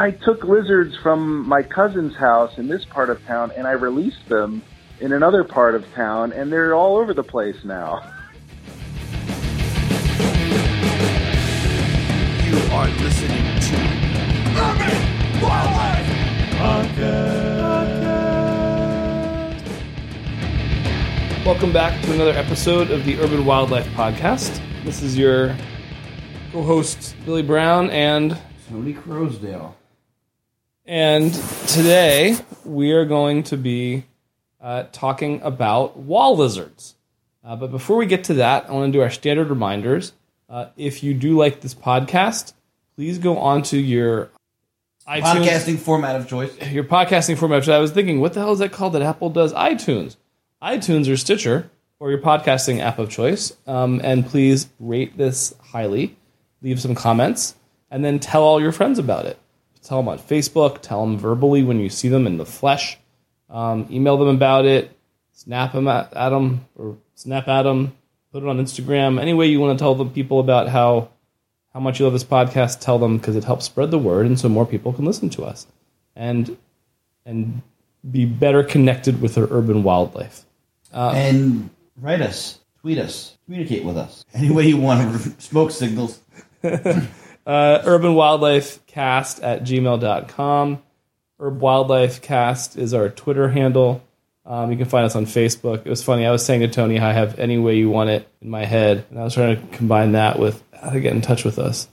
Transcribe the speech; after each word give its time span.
I 0.00 0.12
took 0.12 0.44
lizards 0.44 0.96
from 0.96 1.46
my 1.46 1.62
cousin's 1.62 2.16
house 2.16 2.56
in 2.56 2.68
this 2.68 2.86
part 2.86 3.10
of 3.10 3.22
town 3.26 3.52
and 3.54 3.66
I 3.66 3.72
released 3.72 4.30
them 4.30 4.62
in 4.98 5.12
another 5.12 5.44
part 5.44 5.74
of 5.74 5.84
town, 5.92 6.32
and 6.32 6.50
they're 6.50 6.74
all 6.74 6.96
over 6.96 7.12
the 7.12 7.22
place 7.22 7.62
now. 7.64 8.00
You 12.46 12.56
are 12.72 12.88
listening 12.88 13.44
to 13.60 13.76
Urban 14.56 14.96
Wildlife 15.42 16.06
Podcast. 16.56 17.44
Welcome 21.44 21.74
back 21.74 22.02
to 22.04 22.14
another 22.14 22.32
episode 22.32 22.90
of 22.90 23.04
the 23.04 23.20
Urban 23.20 23.44
Wildlife 23.44 23.88
Podcast. 23.88 24.62
This 24.82 25.02
is 25.02 25.18
your 25.18 25.54
co 26.52 26.62
host, 26.62 27.14
Billy 27.26 27.42
Brown, 27.42 27.90
and 27.90 28.38
Tony 28.66 28.94
Croasdale. 28.94 29.74
And 30.90 31.32
today 31.68 32.36
we 32.64 32.90
are 32.90 33.04
going 33.04 33.44
to 33.44 33.56
be 33.56 34.06
uh, 34.60 34.86
talking 34.90 35.40
about 35.42 35.96
wall 35.96 36.36
lizards. 36.36 36.96
Uh, 37.44 37.54
but 37.54 37.70
before 37.70 37.96
we 37.96 38.06
get 38.06 38.24
to 38.24 38.34
that, 38.34 38.68
I 38.68 38.72
want 38.72 38.92
to 38.92 38.98
do 38.98 39.00
our 39.00 39.08
standard 39.08 39.50
reminders. 39.50 40.12
Uh, 40.48 40.66
if 40.76 41.04
you 41.04 41.14
do 41.14 41.36
like 41.36 41.60
this 41.60 41.76
podcast, 41.76 42.54
please 42.96 43.18
go 43.18 43.38
onto 43.38 43.76
your 43.76 44.30
iTunes, 45.06 45.44
Podcasting 45.44 45.78
format 45.78 46.16
of 46.16 46.26
choice. 46.26 46.60
your 46.72 46.82
podcasting 46.82 47.38
format. 47.38 47.68
I 47.68 47.78
was 47.78 47.92
thinking, 47.92 48.18
what 48.18 48.32
the 48.32 48.40
hell 48.40 48.52
is 48.52 48.58
that 48.58 48.72
called 48.72 48.94
that 48.94 49.02
Apple 49.02 49.30
does? 49.30 49.52
iTunes. 49.52 50.16
iTunes 50.60 51.08
or 51.08 51.16
Stitcher 51.16 51.70
or 52.00 52.10
your 52.10 52.18
podcasting 52.18 52.80
app 52.80 52.98
of 52.98 53.10
choice. 53.10 53.56
Um, 53.64 54.00
and 54.02 54.26
please 54.26 54.68
rate 54.80 55.16
this 55.16 55.54
highly, 55.62 56.16
leave 56.62 56.80
some 56.80 56.96
comments, 56.96 57.54
and 57.92 58.04
then 58.04 58.18
tell 58.18 58.42
all 58.42 58.60
your 58.60 58.72
friends 58.72 58.98
about 58.98 59.26
it. 59.26 59.38
Tell 59.82 59.98
them 59.98 60.08
on 60.08 60.18
Facebook, 60.18 60.82
tell 60.82 61.04
them 61.04 61.18
verbally 61.18 61.62
when 61.62 61.80
you 61.80 61.88
see 61.88 62.08
them 62.08 62.26
in 62.26 62.36
the 62.36 62.44
flesh, 62.44 62.98
um, 63.48 63.86
email 63.90 64.16
them 64.16 64.28
about 64.28 64.66
it, 64.66 64.96
snap 65.32 65.72
them 65.72 65.88
at, 65.88 66.12
at 66.12 66.28
them, 66.30 66.66
or 66.76 66.98
snap 67.14 67.48
at 67.48 67.62
them, 67.62 67.96
put 68.32 68.42
it 68.42 68.48
on 68.48 68.58
Instagram. 68.58 69.20
Any 69.20 69.32
way 69.32 69.46
you 69.46 69.58
want 69.60 69.78
to 69.78 69.82
tell 69.82 69.94
the 69.94 70.04
people 70.04 70.40
about 70.40 70.68
how 70.68 71.08
how 71.72 71.80
much 71.80 72.00
you 72.00 72.04
love 72.04 72.12
this 72.12 72.24
podcast, 72.24 72.80
tell 72.80 72.98
them 72.98 73.18
because 73.18 73.36
it 73.36 73.44
helps 73.44 73.64
spread 73.64 73.90
the 73.90 73.98
word, 73.98 74.26
and 74.26 74.38
so 74.38 74.48
more 74.48 74.66
people 74.66 74.92
can 74.92 75.04
listen 75.04 75.30
to 75.30 75.44
us, 75.44 75.66
and 76.14 76.56
and 77.24 77.62
be 78.10 78.24
better 78.24 78.62
connected 78.62 79.20
with 79.20 79.38
our 79.38 79.46
urban 79.50 79.82
wildlife. 79.82 80.44
and 81.14 81.70
write 81.96 82.20
us, 82.20 82.60
tweet 82.80 82.98
us, 82.98 83.36
communicate 83.44 83.84
with 83.84 83.96
us. 83.96 84.24
Any 84.34 84.50
way 84.50 84.66
you 84.66 84.76
want. 84.76 85.20
Smoke 85.40 85.70
signals. 85.70 86.20
Uh, 87.50 87.82
urban 87.84 88.14
wildlife 88.14 88.84
cast 88.86 89.42
at 89.42 89.64
gmail.com. 89.64 90.80
Herb 91.40 91.58
Wildlife 91.58 92.20
Cast 92.20 92.76
is 92.76 92.94
our 92.94 93.08
Twitter 93.08 93.48
handle. 93.48 94.04
Um, 94.46 94.70
you 94.70 94.76
can 94.76 94.86
find 94.86 95.04
us 95.04 95.16
on 95.16 95.24
Facebook. 95.24 95.84
It 95.84 95.90
was 95.90 96.04
funny. 96.04 96.26
I 96.26 96.30
was 96.30 96.44
saying 96.44 96.60
to 96.60 96.68
Tony, 96.68 97.00
I 97.00 97.12
have 97.12 97.38
any 97.40 97.58
way 97.58 97.76
you 97.76 97.90
want 97.90 98.10
it 98.10 98.28
in 98.40 98.50
my 98.50 98.64
head, 98.66 99.04
and 99.10 99.18
I 99.18 99.24
was 99.24 99.34
trying 99.34 99.56
to 99.56 99.76
combine 99.76 100.12
that 100.12 100.38
with 100.38 100.62
how 100.80 100.90
to 100.90 101.00
get 101.00 101.12
in 101.12 101.22
touch 101.22 101.44
with 101.44 101.58
us. 101.58 101.88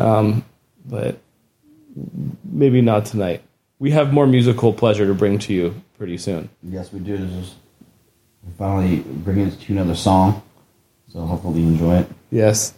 Um, 0.00 0.44
but 0.86 1.18
maybe 2.44 2.80
not 2.80 3.04
tonight. 3.04 3.42
We 3.78 3.90
have 3.90 4.10
more 4.10 4.26
musical 4.26 4.72
pleasure 4.72 5.06
to 5.06 5.14
bring 5.14 5.38
to 5.40 5.52
you 5.52 5.82
pretty 5.98 6.16
soon. 6.16 6.48
Yes, 6.62 6.92
we 6.92 7.00
do. 7.00 7.18
This 7.18 7.30
is 7.30 7.54
finally 8.56 9.00
bringing 9.00 9.48
it 9.48 9.60
to 9.60 9.72
another 9.72 9.96
song. 9.96 10.42
So 11.08 11.20
hopefully 11.20 11.60
you 11.60 11.66
enjoy 11.66 11.96
it. 11.98 12.08
Yes. 12.30 12.72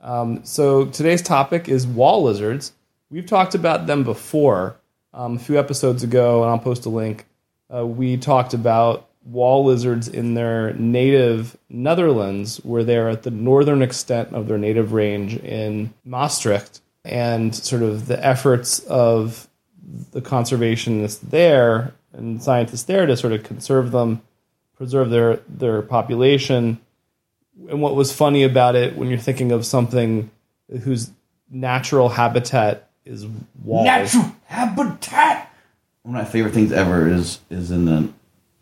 Um, 0.00 0.44
so 0.44 0.86
today's 0.86 1.22
topic 1.22 1.68
is 1.68 1.86
wall 1.86 2.22
lizards. 2.22 2.72
We've 3.10 3.26
talked 3.26 3.54
about 3.54 3.86
them 3.86 4.04
before 4.04 4.76
um, 5.12 5.36
a 5.36 5.38
few 5.38 5.58
episodes 5.58 6.02
ago, 6.02 6.42
and 6.42 6.50
I'll 6.50 6.58
post 6.58 6.86
a 6.86 6.90
link. 6.90 7.26
Uh, 7.74 7.86
we 7.86 8.16
talked 8.16 8.54
about 8.54 9.08
wall 9.24 9.64
lizards 9.64 10.08
in 10.08 10.34
their 10.34 10.72
native 10.74 11.56
Netherlands, 11.68 12.58
where 12.64 12.84
they're 12.84 13.08
at 13.08 13.24
the 13.24 13.30
northern 13.30 13.82
extent 13.82 14.32
of 14.32 14.46
their 14.46 14.58
native 14.58 14.92
range 14.92 15.36
in 15.36 15.92
Maastricht, 16.04 16.80
and 17.04 17.54
sort 17.54 17.82
of 17.82 18.06
the 18.06 18.24
efforts 18.24 18.80
of 18.80 19.48
the 20.12 20.20
conservationists 20.20 21.20
there 21.20 21.94
and 22.12 22.42
scientists 22.42 22.84
there 22.84 23.06
to 23.06 23.16
sort 23.16 23.32
of 23.32 23.42
conserve 23.42 23.90
them, 23.90 24.22
preserve 24.76 25.10
their 25.10 25.36
their 25.48 25.82
population 25.82 26.78
and 27.68 27.82
what 27.82 27.94
was 27.94 28.12
funny 28.12 28.44
about 28.44 28.76
it 28.76 28.96
when 28.96 29.08
you're 29.08 29.18
thinking 29.18 29.52
of 29.52 29.66
something 29.66 30.30
whose 30.82 31.10
natural 31.50 32.08
habitat 32.08 32.90
is 33.04 33.26
walls. 33.62 33.86
Natural 33.86 34.32
habitat. 34.44 35.52
One 36.02 36.16
of 36.16 36.22
my 36.22 36.30
favorite 36.30 36.54
things 36.54 36.72
ever 36.72 37.08
is 37.08 37.40
is 37.50 37.70
in 37.70 37.84
the 37.84 38.12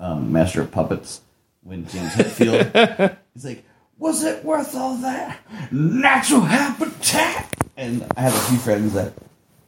um, 0.00 0.32
Master 0.32 0.62
of 0.62 0.70
Puppets 0.70 1.20
when 1.62 1.86
James 1.86 2.12
Hetfield 2.12 3.16
he's 3.34 3.44
like, 3.44 3.64
"Was 3.98 4.24
it 4.24 4.44
worth 4.44 4.74
all 4.74 4.96
that 4.98 5.40
natural 5.70 6.40
habitat?" 6.42 7.54
And 7.76 8.06
I 8.16 8.22
have 8.22 8.34
a 8.34 8.40
few 8.48 8.58
friends 8.58 8.94
that 8.94 9.12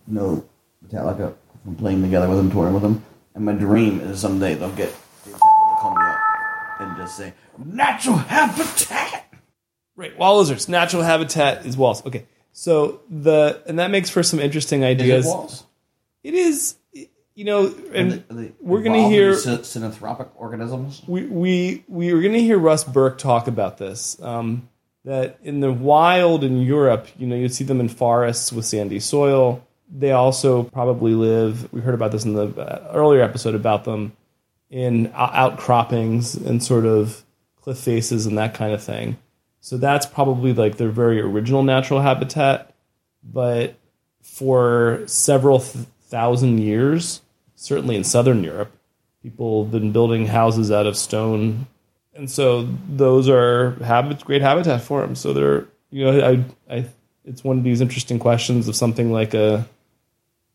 know 0.07 0.45
Metallica 0.87 1.35
from 1.65 1.77
playing 1.77 2.03
together 2.03 2.29
with 2.29 2.39
them, 2.39 2.51
touring 2.51 2.73
with 2.73 2.83
them, 2.83 3.05
and 3.35 3.45
my 3.45 3.53
dream 3.53 4.01
is 4.01 4.21
someday 4.21 4.55
they'll 4.55 4.71
get 4.71 4.95
James 5.25 5.37
Hetfield 5.37 5.71
to 5.71 5.81
call 5.81 5.95
me 5.95 6.03
up 6.03 6.19
and 6.81 6.97
just 6.97 7.17
say, 7.17 7.33
"Natural 7.65 8.17
habitat." 8.17 9.25
Right, 9.97 10.17
wall 10.19 10.39
lizards. 10.39 10.69
Natural 10.69 11.03
habitat 11.03 11.67
is 11.67 11.77
walls. 11.77 12.05
Okay, 12.07 12.25
so 12.53 13.01
the 13.11 13.61
and 13.67 13.79
that 13.79 13.91
makes 13.91 14.11
for 14.11 14.23
some 14.23 14.39
interesting 14.41 14.83
Is 14.83 14.87
it 14.99 15.01
ideas. 15.03 15.27
walls? 15.27 15.65
It 16.23 16.35
is, 16.35 16.77
you 17.35 17.45
know, 17.45 17.75
and 17.93 18.13
Are 18.13 18.17
they- 18.17 18.23
are 18.31 18.43
they 18.47 18.53
we're 18.61 18.83
going 18.83 19.03
to 19.03 19.09
hear 19.09 19.33
synanthropic 19.33 20.29
organisms. 20.37 21.03
we 21.07 21.27
we 21.27 21.85
we 21.89 22.11
are 22.13 22.21
going 22.21 22.35
to 22.35 22.41
hear 22.41 22.59
Russ 22.59 22.85
Burke 22.85 23.19
talk 23.19 23.49
about 23.49 23.79
this. 23.79 24.21
Um, 24.23 24.69
that 25.05 25.39
in 25.43 25.61
the 25.61 25.73
wild 25.73 26.45
in 26.45 26.61
Europe, 26.61 27.07
you 27.19 27.27
know, 27.27 27.35
you'd 27.37 27.55
see 27.55 27.65
them 27.65 27.81
in 27.81 27.89
forests 27.89 28.53
with 28.53 28.67
sandy 28.67 29.01
soil. 29.01 29.65
They 29.91 30.11
also 30.13 30.65
probably 30.65 31.15
live. 31.15 31.73
We 31.73 31.81
heard 31.81 31.95
about 31.95 32.13
this 32.13 32.25
in 32.25 32.35
the 32.35 32.49
uh, 32.61 32.91
earlier 32.93 33.23
episode 33.23 33.55
about 33.55 33.85
them 33.85 34.13
in 34.71 35.11
outcroppings 35.15 36.35
and 36.35 36.63
sort 36.63 36.85
of 36.85 37.25
cliff 37.69 37.79
faces 37.79 38.25
and 38.25 38.39
that 38.39 38.55
kind 38.55 38.73
of 38.73 38.83
thing. 38.83 39.19
So 39.61 39.77
that's 39.77 40.07
probably 40.07 40.55
like 40.55 40.79
their 40.79 40.89
very 40.89 41.21
original 41.21 41.63
natural 41.63 42.01
habitat. 42.01 42.75
But 43.23 43.75
for 44.23 45.03
several 45.05 45.61
th- 45.61 45.85
thousand 46.03 46.61
years, 46.61 47.21
certainly 47.57 47.97
in 47.97 48.05
southern 48.05 48.43
Europe, 48.43 48.73
people 49.23 49.65
have 49.65 49.73
been 49.73 49.93
building 49.93 50.27
houses 50.27 50.71
out 50.71 50.87
of 50.87 50.97
stone 50.97 51.67
and 52.19 52.31
so 52.31 52.69
those 52.89 53.29
are 53.29 53.77
great 54.25 54.43
habitat 54.43 54.83
for 54.83 55.01
them 55.01 55.15
so 55.15 55.33
they're 55.33 55.67
you 55.91 56.05
know 56.05 56.45
I, 56.69 56.75
I 56.75 56.87
it's 57.25 57.45
one 57.45 57.59
of 57.59 57.65
these 57.65 57.81
interesting 57.81 58.19
questions 58.19 58.69
of 58.69 58.75
something 58.75 59.13
like 59.13 59.35
a 59.35 59.67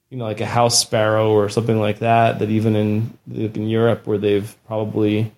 you 0.10 0.18
know 0.18 0.26
like 0.26 0.42
a 0.42 0.46
house 0.46 0.80
sparrow 0.80 1.32
or 1.32 1.50
something 1.50 1.80
like 1.80 2.00
that 2.00 2.40
that 2.40 2.50
even 2.50 2.76
in 2.76 3.18
in 3.32 3.68
Europe 3.70 4.06
where 4.06 4.18
they've 4.18 4.56
probably 4.68 5.32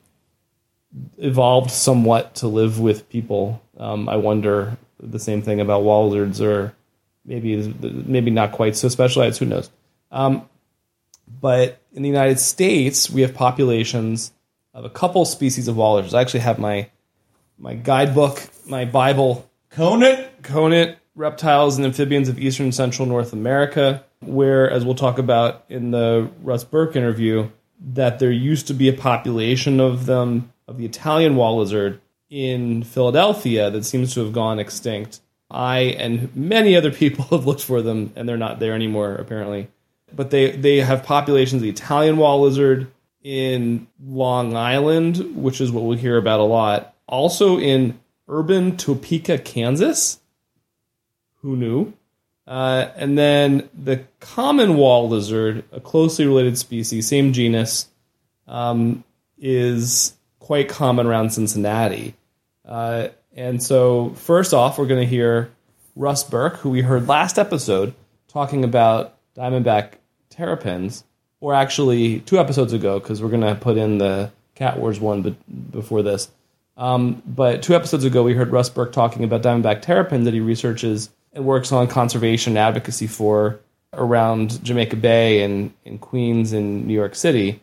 evolved 1.18 1.72
somewhat 1.72 2.36
to 2.36 2.48
live 2.48 2.80
with 2.80 3.10
people 3.10 3.62
um, 3.78 4.08
I 4.08 4.16
wonder 4.16 4.78
the 5.00 5.20
same 5.20 5.42
thing 5.42 5.60
about 5.60 5.84
wall 5.84 6.10
lizards 6.10 6.42
or 6.42 6.74
maybe 7.26 7.74
maybe 7.82 8.32
not 8.32 8.52
quite 8.52 8.76
so 8.76 8.88
specialized 8.88 9.40
who 9.40 9.46
knows 9.46 9.70
um, 10.12 10.48
but 11.28 11.82
in 11.94 12.04
the 12.04 12.10
United 12.10 12.40
States, 12.40 13.10
we 13.10 13.22
have 13.22 13.34
populations 13.34 14.32
of 14.74 14.86
a 14.86 14.90
couple 14.90 15.26
species 15.26 15.68
of 15.68 15.78
wall 15.78 15.96
lizards. 15.96 16.14
I 16.14 16.22
actually 16.22 16.42
have 16.42 16.60
my 16.60 16.90
my 17.58 17.74
guidebook, 17.74 18.44
my 18.68 18.86
Bible, 18.86 19.50
Conant. 19.70 20.44
Conant 20.44 20.98
Reptiles 21.16 21.78
and 21.78 21.86
Amphibians 21.86 22.28
of 22.28 22.38
Eastern 22.38 22.66
and 22.66 22.76
Central 22.76 23.08
North 23.08 23.32
America, 23.32 24.04
where, 24.20 24.70
as 24.70 24.84
we'll 24.84 24.96
talk 24.96 25.18
about 25.18 25.64
in 25.70 25.92
the 25.92 26.30
Russ 26.42 26.66
Burke 26.66 26.98
interview, 26.98 27.50
that 27.80 28.20
there 28.20 28.32
used 28.32 28.68
to 28.68 28.74
be 28.74 28.90
a 28.90 28.94
population 28.94 29.80
of 29.80 30.06
them, 30.06 30.52
of 30.68 30.78
the 30.78 30.86
Italian 30.86 31.36
wall 31.36 31.58
lizard 31.58 32.02
in 32.30 32.84
Philadelphia 32.84 33.70
that 33.70 33.86
seems 33.86 34.14
to 34.14 34.24
have 34.24 34.34
gone 34.34 34.60
extinct. 34.60 35.22
I 35.50 35.80
and 35.80 36.36
many 36.36 36.76
other 36.76 36.92
people 36.92 37.26
have 37.32 37.46
looked 37.46 37.64
for 37.64 37.82
them, 37.82 38.14
and 38.16 38.28
they're 38.28 38.38
not 38.38 38.60
there 38.60 38.74
anymore, 38.74 39.16
apparently 39.16 39.70
but 40.16 40.30
they 40.30 40.52
they 40.52 40.78
have 40.78 41.04
populations 41.04 41.60
of 41.60 41.64
the 41.64 41.70
Italian 41.70 42.18
wall 42.18 42.42
lizard 42.42 42.92
in 43.22 43.88
Long 44.04 44.56
Island, 44.56 45.36
which 45.36 45.60
is 45.60 45.72
what 45.72 45.84
we'll 45.84 45.98
hear 45.98 46.18
about 46.18 46.40
a 46.40 46.44
lot. 46.44 46.94
Also 47.08 47.60
in 47.60 48.00
urban 48.28 48.78
Topeka, 48.78 49.40
Kansas. 49.40 50.20
Who 51.42 51.56
knew? 51.56 51.94
Uh, 52.48 52.90
and 52.96 53.18
then 53.18 53.70
the 53.74 54.04
common 54.20 54.78
wall 54.78 55.10
lizard, 55.10 55.64
a 55.72 55.80
closely 55.80 56.26
related 56.26 56.58
species, 56.58 57.08
same 57.08 57.34
genus, 57.34 57.88
um, 58.48 59.04
is 59.38 60.15
quite 60.46 60.70
common 60.70 61.08
around 61.08 61.32
Cincinnati. 61.32 62.14
Uh, 62.64 63.08
and 63.36 63.62
so, 63.64 64.12
first 64.12 64.54
off, 64.54 64.78
we're 64.78 64.86
going 64.86 65.02
to 65.02 65.08
hear 65.08 65.50
Russ 65.96 66.24
Burke, 66.24 66.58
who 66.58 66.70
we 66.70 66.84
heard 66.84 67.08
last 67.08 67.40
episode 67.40 67.96
talking 68.28 68.64
about 68.64 69.18
diamondback 69.36 69.94
terrapins, 70.30 71.04
or 71.40 71.56
actually 71.56 72.20
two 72.20 72.38
episodes 72.38 72.74
ago, 72.74 73.00
because 73.00 73.24
we're 73.24 73.30
going 73.30 73.42
to 73.42 73.56
put 73.56 73.76
in 73.76 73.98
the 73.98 74.32
Cat 74.54 74.78
Wars 74.78 75.00
one 75.00 75.24
but 75.24 75.72
before 75.72 76.04
this. 76.04 76.30
Um, 76.78 77.24
but 77.26 77.64
two 77.64 77.74
episodes 77.74 78.04
ago, 78.04 78.22
we 78.22 78.36
heard 78.36 78.52
Russ 78.52 78.70
Burke 78.70 78.94
talking 78.94 79.24
about 79.24 79.42
diamondback 79.42 79.82
terrapin 79.82 80.26
that 80.26 80.34
he 80.36 80.42
researches 80.42 81.10
and 81.34 81.44
works 81.44 81.72
on 81.72 81.88
conservation 81.88 82.56
advocacy 82.56 83.08
for 83.08 83.60
around 83.94 84.64
Jamaica 84.64 84.98
Bay 84.98 85.42
and 85.42 85.74
in 85.86 85.98
Queens 85.98 86.54
and 86.54 86.86
New 86.86 86.94
York 86.94 87.16
City. 87.16 87.62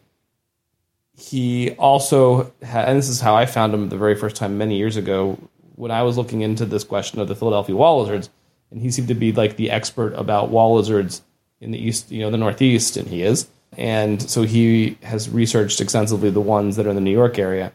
He 1.23 1.71
also, 1.73 2.53
had, 2.63 2.89
and 2.89 2.99
this 2.99 3.09
is 3.09 3.21
how 3.21 3.37
I 3.37 3.47
found 3.47 3.73
him 3.73 3.89
the 3.89 3.97
very 3.97 4.17
first 4.17 4.35
time 4.35 4.59
many 4.59 4.77
years 4.77 4.97
ago 4.97 5.39
when 5.77 5.93
I 5.93 6.03
was 6.03 6.19
looking 6.19 6.41
into 6.41 6.67
this 6.67 6.83
question 6.83 7.21
of 7.21 7.29
the 7.29 7.37
Philadelphia 7.37 7.77
wall 7.77 8.01
lizards, 8.01 8.29
and 8.73 8.81
he 8.81 8.91
seemed 8.91 9.09
to 9.09 9.15
be 9.15 9.31
like 9.33 9.57
the 9.57 9.71
expert 9.71 10.15
about 10.15 10.51
wall 10.51 10.75
lizards 10.75 11.23
in 11.61 11.71
the 11.71 11.79
east, 11.79 12.11
you 12.11 12.21
know, 12.21 12.31
the 12.31 12.39
Northeast, 12.39 12.97
and 12.97 13.07
he 13.07 13.23
is. 13.23 13.49
And 13.79 14.21
so 14.21 14.43
he 14.43 14.99
has 15.03 15.31
researched 15.31 15.81
extensively 15.81 16.31
the 16.31 16.41
ones 16.41 16.75
that 16.75 16.87
are 16.87 16.91
in 16.91 16.97
the 16.97 17.01
New 17.01 17.13
York 17.13 17.39
area. 17.39 17.73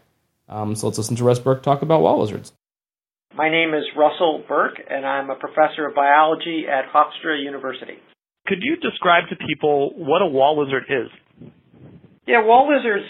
Um, 0.49 0.75
so 0.75 0.87
let's 0.87 0.97
listen 0.97 1.15
to 1.15 1.23
Russ 1.23 1.39
Burke 1.39 1.63
talk 1.63 1.81
about 1.81 2.01
wall 2.01 2.19
lizards. 2.19 2.51
My 3.33 3.49
name 3.49 3.73
is 3.73 3.83
Russell 3.95 4.43
Burke, 4.45 4.81
and 4.89 5.05
I'm 5.05 5.29
a 5.29 5.35
professor 5.35 5.87
of 5.87 5.95
biology 5.95 6.65
at 6.69 6.91
Hofstra 6.91 7.41
University. 7.41 7.97
Could 8.45 8.59
you 8.61 8.75
describe 8.75 9.29
to 9.29 9.35
people 9.35 9.93
what 9.95 10.21
a 10.21 10.25
wall 10.25 10.63
lizard 10.63 10.83
is? 10.89 11.51
Yeah, 12.25 12.43
wall 12.43 12.67
lizards, 12.67 13.05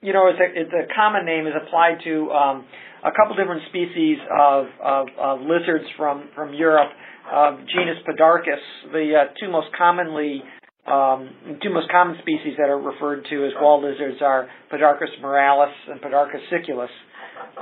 you 0.00 0.12
know, 0.12 0.28
it's 0.28 0.38
a, 0.38 0.60
it's 0.60 0.72
a 0.72 0.94
common 0.94 1.26
name 1.26 1.46
is 1.46 1.54
applied 1.54 1.98
to 2.04 2.30
um, 2.30 2.64
a 3.04 3.10
couple 3.10 3.34
different 3.36 3.62
species 3.68 4.18
of, 4.30 4.66
of, 4.82 5.06
of 5.18 5.40
lizards 5.40 5.84
from, 5.96 6.28
from 6.34 6.54
Europe, 6.54 6.90
uh, 7.32 7.56
genus 7.74 7.98
Podarcis. 8.06 8.62
The 8.92 9.12
uh, 9.14 9.32
two 9.40 9.50
most 9.50 9.68
commonly 9.76 10.42
um, 10.86 11.58
two 11.62 11.68
most 11.68 11.90
common 11.90 12.16
species 12.22 12.54
that 12.56 12.70
are 12.70 12.80
referred 12.80 13.26
to 13.28 13.44
as 13.44 13.52
wall 13.60 13.84
lizards 13.84 14.22
are 14.22 14.48
Podarcis 14.72 15.20
muralis 15.22 15.72
and 15.86 16.00
Podarcis 16.00 16.40
siculus. 16.50 16.88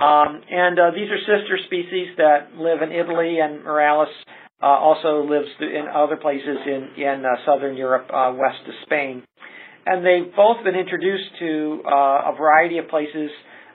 Um, 0.00 0.42
and 0.48 0.78
uh, 0.78 0.90
these 0.94 1.10
are 1.10 1.18
sister 1.18 1.58
species 1.66 2.08
that 2.18 2.54
live 2.56 2.82
in 2.82 2.92
Italy, 2.92 3.38
and 3.40 3.64
muralis 3.64 4.12
uh, 4.62 4.66
also 4.66 5.26
lives 5.28 5.48
in 5.60 5.86
other 5.92 6.16
places 6.16 6.56
in, 6.66 7.02
in 7.02 7.24
uh, 7.24 7.44
southern 7.44 7.76
Europe, 7.76 8.06
west 8.38 8.62
of 8.68 8.74
Spain. 8.84 9.24
And 9.86 10.04
they've 10.04 10.34
both 10.34 10.64
been 10.64 10.74
introduced 10.74 11.30
to 11.38 11.82
uh, 11.86 12.32
a 12.32 12.34
variety 12.36 12.78
of 12.78 12.88
places 12.88 13.30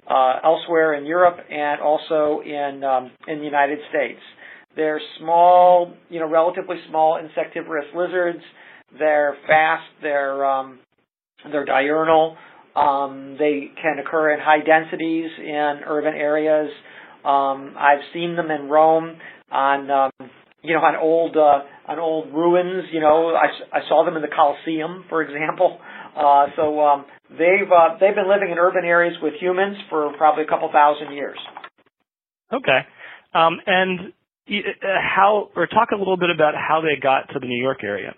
uh, 0.10 0.36
elsewhere 0.44 0.94
in 0.96 1.06
Europe 1.06 1.38
and 1.50 1.80
also 1.82 2.42
in 2.46 2.84
um, 2.84 3.12
in 3.28 3.40
the 3.40 3.46
United 3.46 3.80
States. 3.90 4.20
They're 4.76 5.02
small, 5.20 5.94
you 6.10 6.20
know, 6.20 6.30
relatively 6.30 6.78
small 6.90 7.18
insectivorous 7.18 7.86
lizards. 7.96 8.40
They're 8.98 9.38
fast. 9.48 9.84
They're 10.02 10.46
um, 10.46 10.80
they're 11.50 11.66
diurnal. 11.66 12.36
Um, 12.76 13.36
they 13.38 13.72
can 13.82 14.00
occur 14.00 14.34
in 14.34 14.40
high 14.40 14.64
densities 14.66 15.30
in 15.40 15.82
urban 15.86 16.14
areas. 16.14 16.70
Um, 17.26 17.76
I've 17.78 18.04
seen 18.14 18.36
them 18.36 18.50
in 18.50 18.70
Rome 18.70 19.18
on 19.52 19.92
um, 19.92 20.30
you 20.62 20.74
know 20.74 20.80
on 20.82 20.96
old 20.96 21.38
uh, 21.38 21.60
on 21.88 22.00
old 22.00 22.34
ruins. 22.34 22.86
You 22.92 23.02
know, 23.02 23.30
I, 23.36 23.78
I 23.78 23.82
saw 23.90 24.06
them 24.06 24.16
in 24.16 24.22
the 24.22 24.30
Colosseum, 24.34 25.06
for 25.10 25.22
example. 25.22 25.80
Uh, 26.16 26.48
so 26.56 26.80
um, 26.82 27.06
they've 27.30 27.72
uh, 27.72 27.96
they've 28.00 28.16
been 28.16 28.30
living 28.30 28.52
in 28.52 28.58
urban 28.58 28.84
areas 28.84 29.16
with 29.22 29.34
humans 29.40 29.78
for 29.90 30.12
probably 30.18 30.44
a 30.44 30.48
couple 30.48 30.70
thousand 30.72 31.14
years. 31.14 31.38
Okay, 32.52 32.80
um, 33.34 33.58
and 33.66 34.12
uh, 34.50 35.00
how 35.00 35.50
or 35.56 35.68
talk 35.68 35.90
a 35.94 35.98
little 35.98 36.18
bit 36.18 36.30
about 36.30 36.54
how 36.56 36.82
they 36.82 37.00
got 37.00 37.30
to 37.34 37.40
the 37.40 37.48
New 37.48 37.62
York 37.62 37.84
area. 37.84 38.14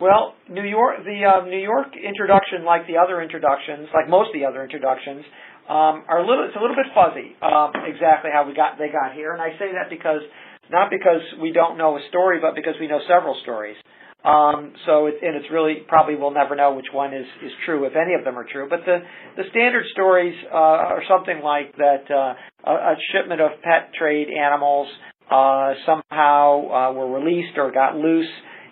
Well, 0.00 0.34
New 0.50 0.66
York, 0.66 1.06
the 1.06 1.22
uh, 1.22 1.46
New 1.46 1.62
York 1.62 1.94
introduction, 1.94 2.64
like 2.66 2.86
the 2.88 2.98
other 2.98 3.22
introductions, 3.22 3.86
like 3.94 4.10
most 4.10 4.34
of 4.34 4.34
the 4.34 4.44
other 4.44 4.64
introductions, 4.64 5.22
um, 5.70 6.02
are 6.10 6.18
a 6.18 6.26
little. 6.26 6.44
It's 6.44 6.56
a 6.56 6.60
little 6.60 6.74
bit 6.74 6.90
fuzzy 6.90 7.38
um, 7.38 7.70
exactly 7.86 8.34
how 8.34 8.42
we 8.42 8.54
got 8.54 8.76
they 8.76 8.90
got 8.90 9.14
here, 9.14 9.32
and 9.32 9.40
I 9.40 9.54
say 9.54 9.70
that 9.78 9.88
because 9.88 10.26
not 10.70 10.90
because 10.90 11.22
we 11.40 11.52
don't 11.52 11.78
know 11.78 11.96
a 11.96 12.02
story, 12.08 12.40
but 12.42 12.58
because 12.58 12.74
we 12.80 12.88
know 12.88 12.98
several 13.06 13.38
stories. 13.42 13.76
Um, 14.24 14.72
so 14.86 15.06
it, 15.06 15.16
and 15.20 15.36
it's 15.36 15.50
really 15.52 15.84
probably 15.86 16.16
we'll 16.16 16.32
never 16.32 16.56
know 16.56 16.72
which 16.74 16.86
one 16.92 17.12
is 17.12 17.26
is 17.44 17.52
true 17.66 17.84
if 17.84 17.92
any 17.94 18.14
of 18.14 18.24
them 18.24 18.38
are 18.38 18.46
true. 18.50 18.66
But 18.70 18.80
the 18.86 18.98
the 19.36 19.44
standard 19.50 19.84
stories 19.92 20.34
uh, 20.50 20.56
are 20.56 21.02
something 21.08 21.40
like 21.42 21.76
that: 21.76 22.04
uh, 22.10 22.70
a, 22.70 22.72
a 22.72 22.96
shipment 23.12 23.42
of 23.42 23.50
pet 23.62 23.92
trade 23.98 24.28
animals 24.28 24.88
uh, 25.30 25.74
somehow 25.84 26.68
uh, 26.68 26.92
were 26.92 27.20
released 27.20 27.58
or 27.58 27.70
got 27.70 27.96
loose 27.96 28.30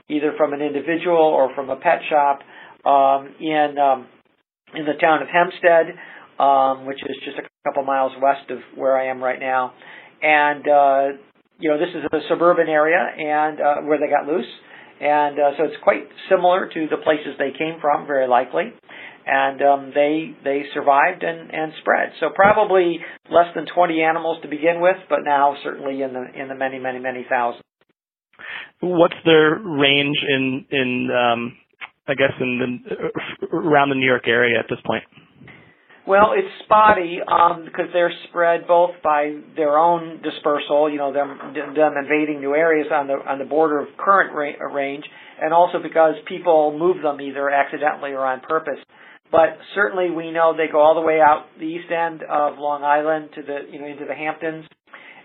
either 0.08 0.32
from 0.36 0.52
an 0.52 0.60
individual 0.60 1.16
or 1.16 1.54
from 1.54 1.70
a 1.70 1.76
pet 1.76 2.00
shop 2.08 2.40
um, 2.84 3.34
in 3.40 3.76
um, 3.78 4.06
in 4.74 4.86
the 4.86 4.94
town 5.00 5.22
of 5.22 5.28
Hempstead, 5.28 5.94
um, 6.38 6.86
which 6.86 6.98
is 7.04 7.16
just 7.24 7.38
a 7.38 7.68
couple 7.68 7.84
miles 7.84 8.12
west 8.20 8.50
of 8.50 8.58
where 8.74 8.96
I 8.96 9.08
am 9.08 9.22
right 9.22 9.38
now. 9.38 9.74
And 10.22 10.66
uh, 10.66 11.06
you 11.58 11.70
know, 11.70 11.78
this 11.78 11.94
is 11.94 12.04
a 12.12 12.18
suburban 12.28 12.68
area 12.68 12.98
and 12.98 13.60
uh, 13.60 13.74
where 13.82 13.98
they 13.98 14.08
got 14.08 14.26
loose, 14.26 14.46
and 15.02 15.38
uh, 15.38 15.50
so 15.58 15.64
it's 15.64 15.82
quite 15.82 16.06
similar 16.30 16.70
to 16.72 16.86
the 16.88 17.02
places 17.02 17.34
they 17.38 17.50
came 17.58 17.80
from, 17.80 18.06
very 18.06 18.28
likely. 18.28 18.72
And 19.24 19.62
um, 19.62 19.92
they 19.94 20.34
they 20.42 20.62
survived 20.74 21.22
and, 21.22 21.50
and 21.52 21.72
spread. 21.80 22.10
So 22.18 22.30
probably 22.34 22.98
less 23.30 23.54
than 23.54 23.66
20 23.66 24.02
animals 24.02 24.38
to 24.42 24.48
begin 24.48 24.80
with, 24.80 24.96
but 25.08 25.20
now 25.24 25.56
certainly 25.62 26.02
in 26.02 26.12
the 26.12 26.24
in 26.34 26.48
the 26.48 26.54
many 26.54 26.78
many 26.78 26.98
many 26.98 27.26
thousands 27.28 27.62
what's 28.82 29.14
their 29.24 29.58
range 29.58 30.16
in 30.28 30.66
in 30.70 31.08
um, 31.10 31.56
I 32.08 32.14
guess 32.14 32.32
in 32.40 32.82
the 32.84 33.56
around 33.56 33.90
the 33.90 33.94
New 33.94 34.06
York 34.06 34.26
area 34.26 34.58
at 34.58 34.66
this 34.68 34.80
point? 34.84 35.04
Well, 36.06 36.32
it's 36.34 36.48
spotty 36.64 37.18
um, 37.20 37.64
because 37.64 37.86
they're 37.92 38.12
spread 38.28 38.66
both 38.66 38.90
by 39.04 39.38
their 39.54 39.78
own 39.78 40.20
dispersal, 40.20 40.90
you 40.90 40.98
know, 40.98 41.12
them 41.12 41.54
them 41.54 41.94
invading 41.96 42.40
new 42.40 42.54
areas 42.54 42.88
on 42.92 43.06
the 43.06 43.14
on 43.14 43.38
the 43.38 43.44
border 43.44 43.78
of 43.78 43.88
current 43.98 44.34
ra- 44.34 44.66
range, 44.74 45.04
and 45.40 45.54
also 45.54 45.78
because 45.80 46.14
people 46.26 46.76
move 46.76 47.02
them 47.02 47.20
either 47.20 47.48
accidentally 47.48 48.10
or 48.10 48.26
on 48.26 48.40
purpose. 48.40 48.80
But 49.30 49.58
certainly, 49.76 50.10
we 50.10 50.32
know 50.32 50.54
they 50.56 50.70
go 50.70 50.80
all 50.80 50.96
the 50.96 51.06
way 51.06 51.20
out 51.20 51.46
the 51.58 51.66
east 51.66 51.90
end 51.90 52.22
of 52.22 52.58
Long 52.58 52.82
Island 52.82 53.30
to 53.36 53.42
the 53.42 53.58
you 53.70 53.80
know 53.80 53.86
into 53.86 54.04
the 54.04 54.14
Hamptons, 54.14 54.66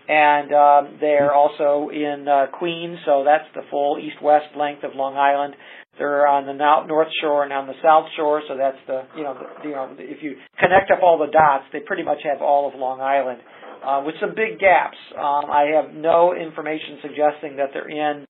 and 0.08 0.52
um, 0.54 0.98
they're 1.00 1.34
also 1.34 1.90
in 1.92 2.26
uh, 2.26 2.46
Queens, 2.56 2.98
so 3.04 3.24
that's 3.24 3.44
the 3.54 3.62
full 3.68 3.98
east-west 3.98 4.56
length 4.56 4.84
of 4.84 4.92
Long 4.94 5.16
Island. 5.16 5.54
They're 5.98 6.26
on 6.26 6.46
the 6.46 6.54
north 6.54 7.08
shore 7.20 7.44
and 7.44 7.52
on 7.52 7.66
the 7.66 7.74
south 7.82 8.06
shore, 8.16 8.42
so 8.48 8.56
that's 8.56 8.78
the 8.86 9.02
you 9.16 9.24
know 9.24 9.34
the, 9.34 9.68
you 9.68 9.74
know 9.74 9.94
if 9.98 10.22
you 10.22 10.36
connect 10.58 10.90
up 10.90 11.00
all 11.02 11.18
the 11.18 11.30
dots, 11.30 11.64
they 11.72 11.80
pretty 11.80 12.02
much 12.02 12.18
have 12.24 12.40
all 12.40 12.68
of 12.68 12.78
Long 12.78 13.00
Island, 13.00 13.40
uh, 13.84 14.02
with 14.04 14.14
some 14.20 14.30
big 14.34 14.58
gaps. 14.58 14.96
Um, 15.16 15.50
I 15.50 15.74
have 15.74 15.94
no 15.94 16.34
information 16.34 16.98
suggesting 17.02 17.56
that 17.56 17.70
they're 17.72 17.90
in 17.90 18.26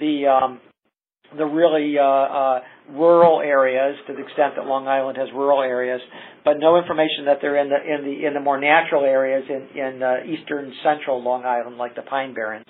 the 0.00 0.26
um, 0.26 0.60
the 1.36 1.44
really 1.44 1.98
uh, 1.98 2.02
uh, 2.02 2.60
rural 2.90 3.40
areas 3.40 3.96
to 4.06 4.12
the 4.12 4.20
extent 4.20 4.54
that 4.56 4.66
Long 4.66 4.86
Island 4.86 5.18
has 5.18 5.28
rural 5.34 5.62
areas, 5.62 6.00
but 6.44 6.58
no 6.58 6.76
information 6.78 7.26
that 7.26 7.38
they're 7.40 7.58
in 7.58 7.70
the 7.70 7.78
in 7.78 8.04
the 8.04 8.26
in 8.26 8.34
the 8.34 8.40
more 8.40 8.60
natural 8.60 9.04
areas 9.04 9.44
in 9.48 9.78
in 9.78 10.02
uh, 10.02 10.16
eastern 10.26 10.72
central 10.82 11.22
Long 11.22 11.44
Island, 11.44 11.76
like 11.76 11.94
the 11.94 12.02
Pine 12.02 12.34
Barrens. 12.34 12.66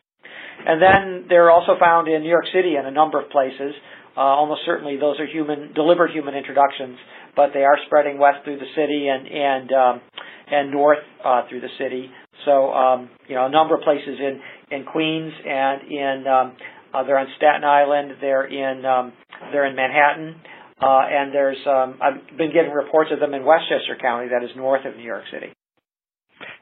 And 0.67 0.81
then 0.81 1.27
they're 1.29 1.51
also 1.51 1.73
found 1.79 2.09
in 2.09 2.23
New 2.23 2.31
York 2.31 2.47
City 2.55 2.77
in 2.77 2.87
a 2.87 2.91
number 2.91 3.21
of 3.21 3.29
places. 3.31 3.75
Uh, 4.16 4.21
almost 4.21 4.62
certainly, 4.64 4.97
those 4.97 5.18
are 5.18 5.26
human 5.26 5.73
deliberate 5.75 6.12
human 6.12 6.35
introductions, 6.35 6.97
but 7.35 7.50
they 7.52 7.64
are 7.64 7.76
spreading 7.87 8.18
west 8.18 8.44
through 8.44 8.59
the 8.59 8.71
city 8.76 9.09
and 9.09 9.26
and 9.26 9.73
um, 9.73 10.00
and 10.47 10.71
north 10.71 11.02
uh, 11.25 11.42
through 11.49 11.61
the 11.61 11.73
city. 11.78 12.11
So 12.44 12.73
um, 12.73 13.11
you 13.28 13.35
know, 13.35 13.47
a 13.47 13.50
number 13.50 13.75
of 13.75 13.83
places 13.83 14.18
in 14.18 14.40
in 14.71 14.85
Queens 14.85 15.33
and 15.44 15.83
in 15.90 16.25
um, 16.26 16.56
uh, 16.94 17.02
they're 17.02 17.18
on 17.18 17.26
Staten 17.37 17.64
Island. 17.64 18.12
They're 18.21 18.47
in 18.47 18.85
um, 18.87 19.12
they're 19.50 19.66
in 19.66 19.75
Manhattan, 19.75 20.37
uh, 20.80 21.02
and 21.11 21.35
there's 21.35 21.59
um, 21.66 21.99
I've 22.00 22.38
been 22.38 22.52
getting 22.52 22.71
reports 22.71 23.11
of 23.12 23.18
them 23.18 23.35
in 23.35 23.44
Westchester 23.44 23.99
County, 24.00 24.28
that 24.30 24.44
is 24.44 24.50
north 24.56 24.87
of 24.87 24.97
New 24.97 25.02
York 25.04 25.25
City. 25.33 25.52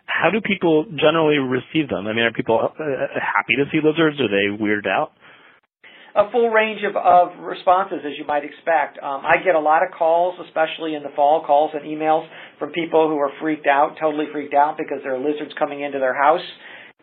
How 0.06 0.30
do 0.30 0.40
people 0.40 0.85
generally 0.97 1.37
receive 1.37 1.88
them? 1.88 2.06
I 2.06 2.12
mean, 2.12 2.25
are 2.25 2.32
people 2.32 2.61
uh, 2.61 2.85
happy 3.21 3.56
to 3.61 3.64
see 3.71 3.80
lizards? 3.85 4.21
Are 4.21 4.28
they 4.28 4.49
weirded 4.56 4.88
out? 4.88 5.12
A 6.14 6.31
full 6.31 6.50
range 6.50 6.81
of, 6.85 6.97
of 6.97 7.38
responses 7.40 8.00
as 8.04 8.12
you 8.19 8.26
might 8.26 8.45
expect. 8.45 8.99
Um, 9.02 9.23
I 9.25 9.37
get 9.45 9.54
a 9.54 9.61
lot 9.61 9.83
of 9.83 9.92
calls, 9.97 10.38
especially 10.47 10.95
in 10.95 11.02
the 11.02 11.11
fall, 11.16 11.45
calls 11.45 11.73
and 11.75 11.85
emails 11.85 12.28
from 12.59 12.73
people 12.73 13.09
who 13.09 13.16
are 13.19 13.31
freaked 13.40 13.66
out, 13.66 13.97
totally 14.00 14.26
freaked 14.33 14.54
out 14.54 14.76
because 14.76 14.99
there 15.02 15.14
are 15.14 15.19
lizards 15.19 15.52
coming 15.59 15.81
into 15.81 15.99
their 15.99 16.14
house. 16.14 16.45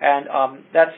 And 0.01 0.29
um, 0.29 0.63
that's 0.73 0.95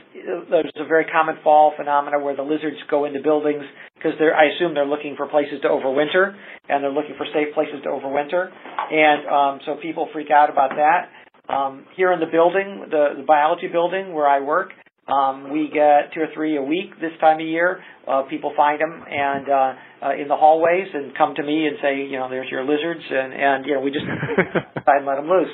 there's 0.51 0.71
a 0.75 0.85
very 0.85 1.05
common 1.05 1.37
fall 1.43 1.73
phenomena 1.75 2.19
where 2.19 2.35
the 2.35 2.43
lizards 2.43 2.77
go 2.87 3.05
into 3.05 3.19
buildings 3.19 3.63
because 3.95 4.11
they're 4.19 4.35
I 4.35 4.53
assume 4.53 4.75
they're 4.75 4.85
looking 4.85 5.15
for 5.17 5.27
places 5.27 5.59
to 5.63 5.69
overwinter 5.69 6.35
and 6.69 6.83
they're 6.83 6.91
looking 6.91 7.15
for 7.17 7.25
safe 7.33 7.51
places 7.55 7.81
to 7.83 7.89
overwinter, 7.89 8.51
and 8.91 9.25
um, 9.27 9.59
so 9.65 9.81
people 9.81 10.07
freak 10.13 10.29
out 10.29 10.51
about 10.51 10.71
that. 10.77 11.09
Um, 11.51 11.85
here 11.97 12.13
in 12.13 12.19
the 12.19 12.27
building, 12.27 12.85
the, 12.91 13.17
the 13.17 13.23
biology 13.23 13.67
building 13.67 14.13
where 14.13 14.27
I 14.27 14.39
work, 14.39 14.69
Um, 15.11 15.51
we 15.51 15.67
get 15.67 16.13
two 16.13 16.21
or 16.21 16.27
three 16.33 16.57
a 16.57 16.61
week 16.61 16.95
this 17.01 17.11
time 17.19 17.41
of 17.41 17.45
year. 17.45 17.83
Uh, 18.07 18.23
people 18.29 18.53
find 18.55 18.79
them 18.79 19.03
and 19.09 19.49
uh, 19.49 19.73
uh, 20.07 20.15
in 20.15 20.27
the 20.27 20.37
hallways 20.37 20.87
and 20.93 21.15
come 21.17 21.35
to 21.35 21.43
me 21.43 21.67
and 21.67 21.77
say, 21.81 22.07
you 22.07 22.17
know, 22.17 22.29
there's 22.29 22.49
your 22.49 22.63
lizards, 22.63 23.03
and 23.09 23.33
and 23.33 23.65
you 23.65 23.73
know 23.73 23.81
we 23.81 23.91
just 23.91 24.05
try 24.83 24.97
and 24.97 25.05
let 25.05 25.15
them 25.15 25.27
loose. 25.27 25.51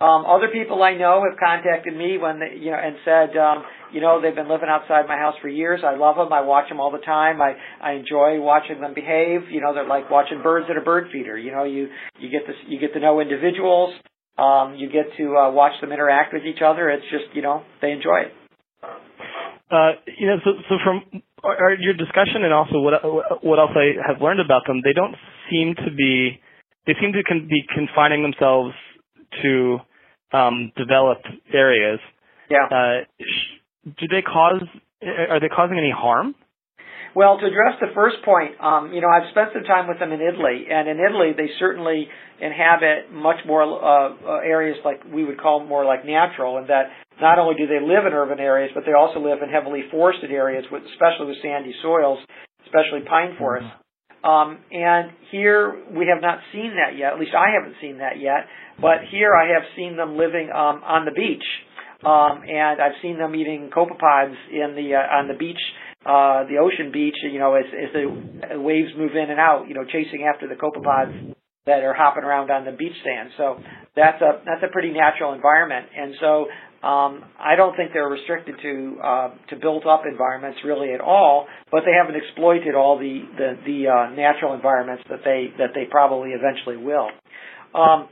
Um, 0.00 0.26
other 0.26 0.48
people 0.52 0.82
I 0.82 0.94
know 0.94 1.24
have 1.28 1.38
contacted 1.38 1.96
me 1.96 2.18
when 2.18 2.38
they, 2.38 2.58
you 2.58 2.70
know 2.70 2.78
and 2.78 2.96
said, 3.04 3.36
um, 3.36 3.64
you 3.92 4.00
know, 4.00 4.20
they've 4.20 4.34
been 4.34 4.48
living 4.48 4.68
outside 4.68 5.06
my 5.08 5.16
house 5.16 5.34
for 5.40 5.48
years. 5.48 5.80
I 5.84 5.96
love 5.96 6.16
them. 6.16 6.32
I 6.32 6.42
watch 6.42 6.68
them 6.68 6.78
all 6.78 6.92
the 6.92 7.04
time. 7.04 7.40
I 7.42 7.54
I 7.82 7.92
enjoy 7.92 8.40
watching 8.40 8.80
them 8.80 8.94
behave. 8.94 9.50
You 9.50 9.60
know, 9.60 9.74
they're 9.74 9.88
like 9.88 10.10
watching 10.10 10.42
birds 10.42 10.66
at 10.70 10.76
a 10.76 10.82
bird 10.82 11.08
feeder. 11.10 11.38
You 11.38 11.50
know, 11.50 11.64
you 11.64 11.88
you 12.20 12.30
get 12.30 12.46
this 12.46 12.56
you 12.68 12.78
get 12.78 12.92
to 12.94 13.00
know 13.00 13.20
individuals. 13.20 13.94
Um, 14.38 14.74
you 14.76 14.90
get 14.90 15.06
to 15.16 15.36
uh, 15.36 15.50
watch 15.50 15.80
them 15.80 15.92
interact 15.92 16.32
with 16.32 16.42
each 16.44 16.62
other. 16.64 16.90
It's 16.90 17.06
just 17.10 17.34
you 17.34 17.42
know 17.42 17.62
they 17.80 17.90
enjoy 17.90 18.26
it. 18.26 18.43
Uh, 19.70 19.92
you 20.18 20.26
know, 20.26 20.36
so 20.44 20.50
so 20.68 20.74
from 20.84 21.22
our, 21.42 21.74
your 21.78 21.94
discussion 21.94 22.44
and 22.44 22.52
also 22.52 22.78
what 22.80 22.94
what 23.42 23.58
else 23.58 23.72
I 23.74 23.96
have 24.06 24.20
learned 24.20 24.40
about 24.40 24.62
them, 24.66 24.80
they 24.84 24.92
don't 24.92 25.16
seem 25.50 25.74
to 25.76 25.90
be 25.94 26.40
they 26.86 26.94
seem 27.00 27.12
to 27.12 27.22
con- 27.22 27.48
be 27.48 27.62
confining 27.74 28.22
themselves 28.22 28.74
to 29.42 29.78
um, 30.32 30.72
developed 30.76 31.26
areas. 31.52 31.98
Yeah. 32.50 32.66
Uh, 32.70 33.04
do 33.86 34.06
they 34.08 34.22
cause? 34.22 34.62
Are 35.02 35.40
they 35.40 35.48
causing 35.48 35.78
any 35.78 35.92
harm? 35.94 36.34
Well, 37.14 37.38
to 37.38 37.46
address 37.46 37.78
the 37.80 37.94
first 37.94 38.16
point, 38.24 38.58
um, 38.58 38.92
you 38.92 39.00
know, 39.00 39.06
I've 39.06 39.30
spent 39.30 39.50
some 39.54 39.62
time 39.62 39.86
with 39.86 40.00
them 40.00 40.10
in 40.10 40.20
Italy, 40.20 40.66
and 40.68 40.88
in 40.88 40.98
Italy 40.98 41.30
they 41.36 41.46
certainly 41.60 42.08
inhabit 42.40 43.14
much 43.14 43.38
more 43.46 43.62
uh, 43.62 44.14
uh, 44.18 44.42
areas 44.42 44.76
like 44.84 44.98
we 45.06 45.24
would 45.24 45.40
call 45.40 45.64
more 45.64 45.84
like 45.84 46.04
natural, 46.04 46.58
in 46.58 46.66
that 46.66 46.90
not 47.20 47.38
only 47.38 47.54
do 47.54 47.68
they 47.68 47.78
live 47.78 48.04
in 48.06 48.12
urban 48.12 48.40
areas, 48.40 48.72
but 48.74 48.82
they 48.84 48.92
also 48.92 49.20
live 49.20 49.38
in 49.42 49.48
heavily 49.48 49.82
forested 49.92 50.32
areas, 50.32 50.64
with, 50.72 50.82
especially 50.90 51.26
with 51.26 51.38
sandy 51.40 51.72
soils, 51.82 52.18
especially 52.66 53.06
pine 53.06 53.38
forests. 53.38 53.70
Mm-hmm. 53.70 53.80
Um, 54.24 54.58
and 54.72 55.12
here 55.30 55.84
we 55.94 56.10
have 56.12 56.22
not 56.22 56.38
seen 56.50 56.74
that 56.82 56.98
yet. 56.98 57.12
At 57.12 57.20
least 57.20 57.36
I 57.36 57.54
haven't 57.54 57.76
seen 57.80 57.98
that 57.98 58.18
yet. 58.18 58.48
But 58.80 59.06
here 59.12 59.34
I 59.36 59.52
have 59.52 59.62
seen 59.76 59.96
them 59.96 60.16
living 60.16 60.50
um, 60.50 60.82
on 60.82 61.04
the 61.04 61.12
beach, 61.12 61.44
um, 62.02 62.42
and 62.42 62.80
I've 62.82 62.98
seen 63.02 63.18
them 63.18 63.36
eating 63.36 63.70
copepods 63.70 64.34
in 64.50 64.74
the 64.74 64.96
uh, 64.96 65.14
on 65.14 65.28
the 65.28 65.34
beach 65.34 65.60
uh, 66.04 66.44
the 66.44 66.58
ocean 66.60 66.92
beach, 66.92 67.16
you 67.22 67.38
know, 67.38 67.54
as, 67.54 67.64
as 67.72 67.92
the 67.92 68.58
waves 68.60 68.90
move 68.96 69.12
in 69.16 69.30
and 69.30 69.40
out, 69.40 69.66
you 69.68 69.74
know, 69.74 69.84
chasing 69.84 70.28
after 70.28 70.48
the 70.48 70.54
copepods 70.54 71.34
that 71.66 71.82
are 71.82 71.94
hopping 71.94 72.24
around 72.24 72.50
on 72.50 72.64
the 72.64 72.72
beach 72.72 72.96
sand. 73.02 73.30
So 73.36 73.56
that's 73.96 74.20
a 74.20 74.42
that's 74.44 74.62
a 74.62 74.72
pretty 74.72 74.92
natural 74.92 75.32
environment, 75.32 75.86
and 75.96 76.14
so 76.20 76.46
um, 76.86 77.24
I 77.40 77.56
don't 77.56 77.74
think 77.74 77.92
they're 77.94 78.08
restricted 78.08 78.56
to 78.60 78.96
uh, 79.02 79.28
to 79.48 79.56
built 79.56 79.86
up 79.86 80.02
environments 80.04 80.58
really 80.64 80.92
at 80.92 81.00
all. 81.00 81.46
But 81.72 81.82
they 81.86 81.92
haven't 81.96 82.20
exploited 82.20 82.74
all 82.74 82.98
the 82.98 83.22
the, 83.38 83.56
the 83.64 83.88
uh, 83.88 84.14
natural 84.14 84.52
environments 84.52 85.04
that 85.08 85.20
they 85.24 85.48
that 85.56 85.70
they 85.74 85.84
probably 85.90 86.30
eventually 86.30 86.76
will. 86.76 87.08
Um, 87.74 88.08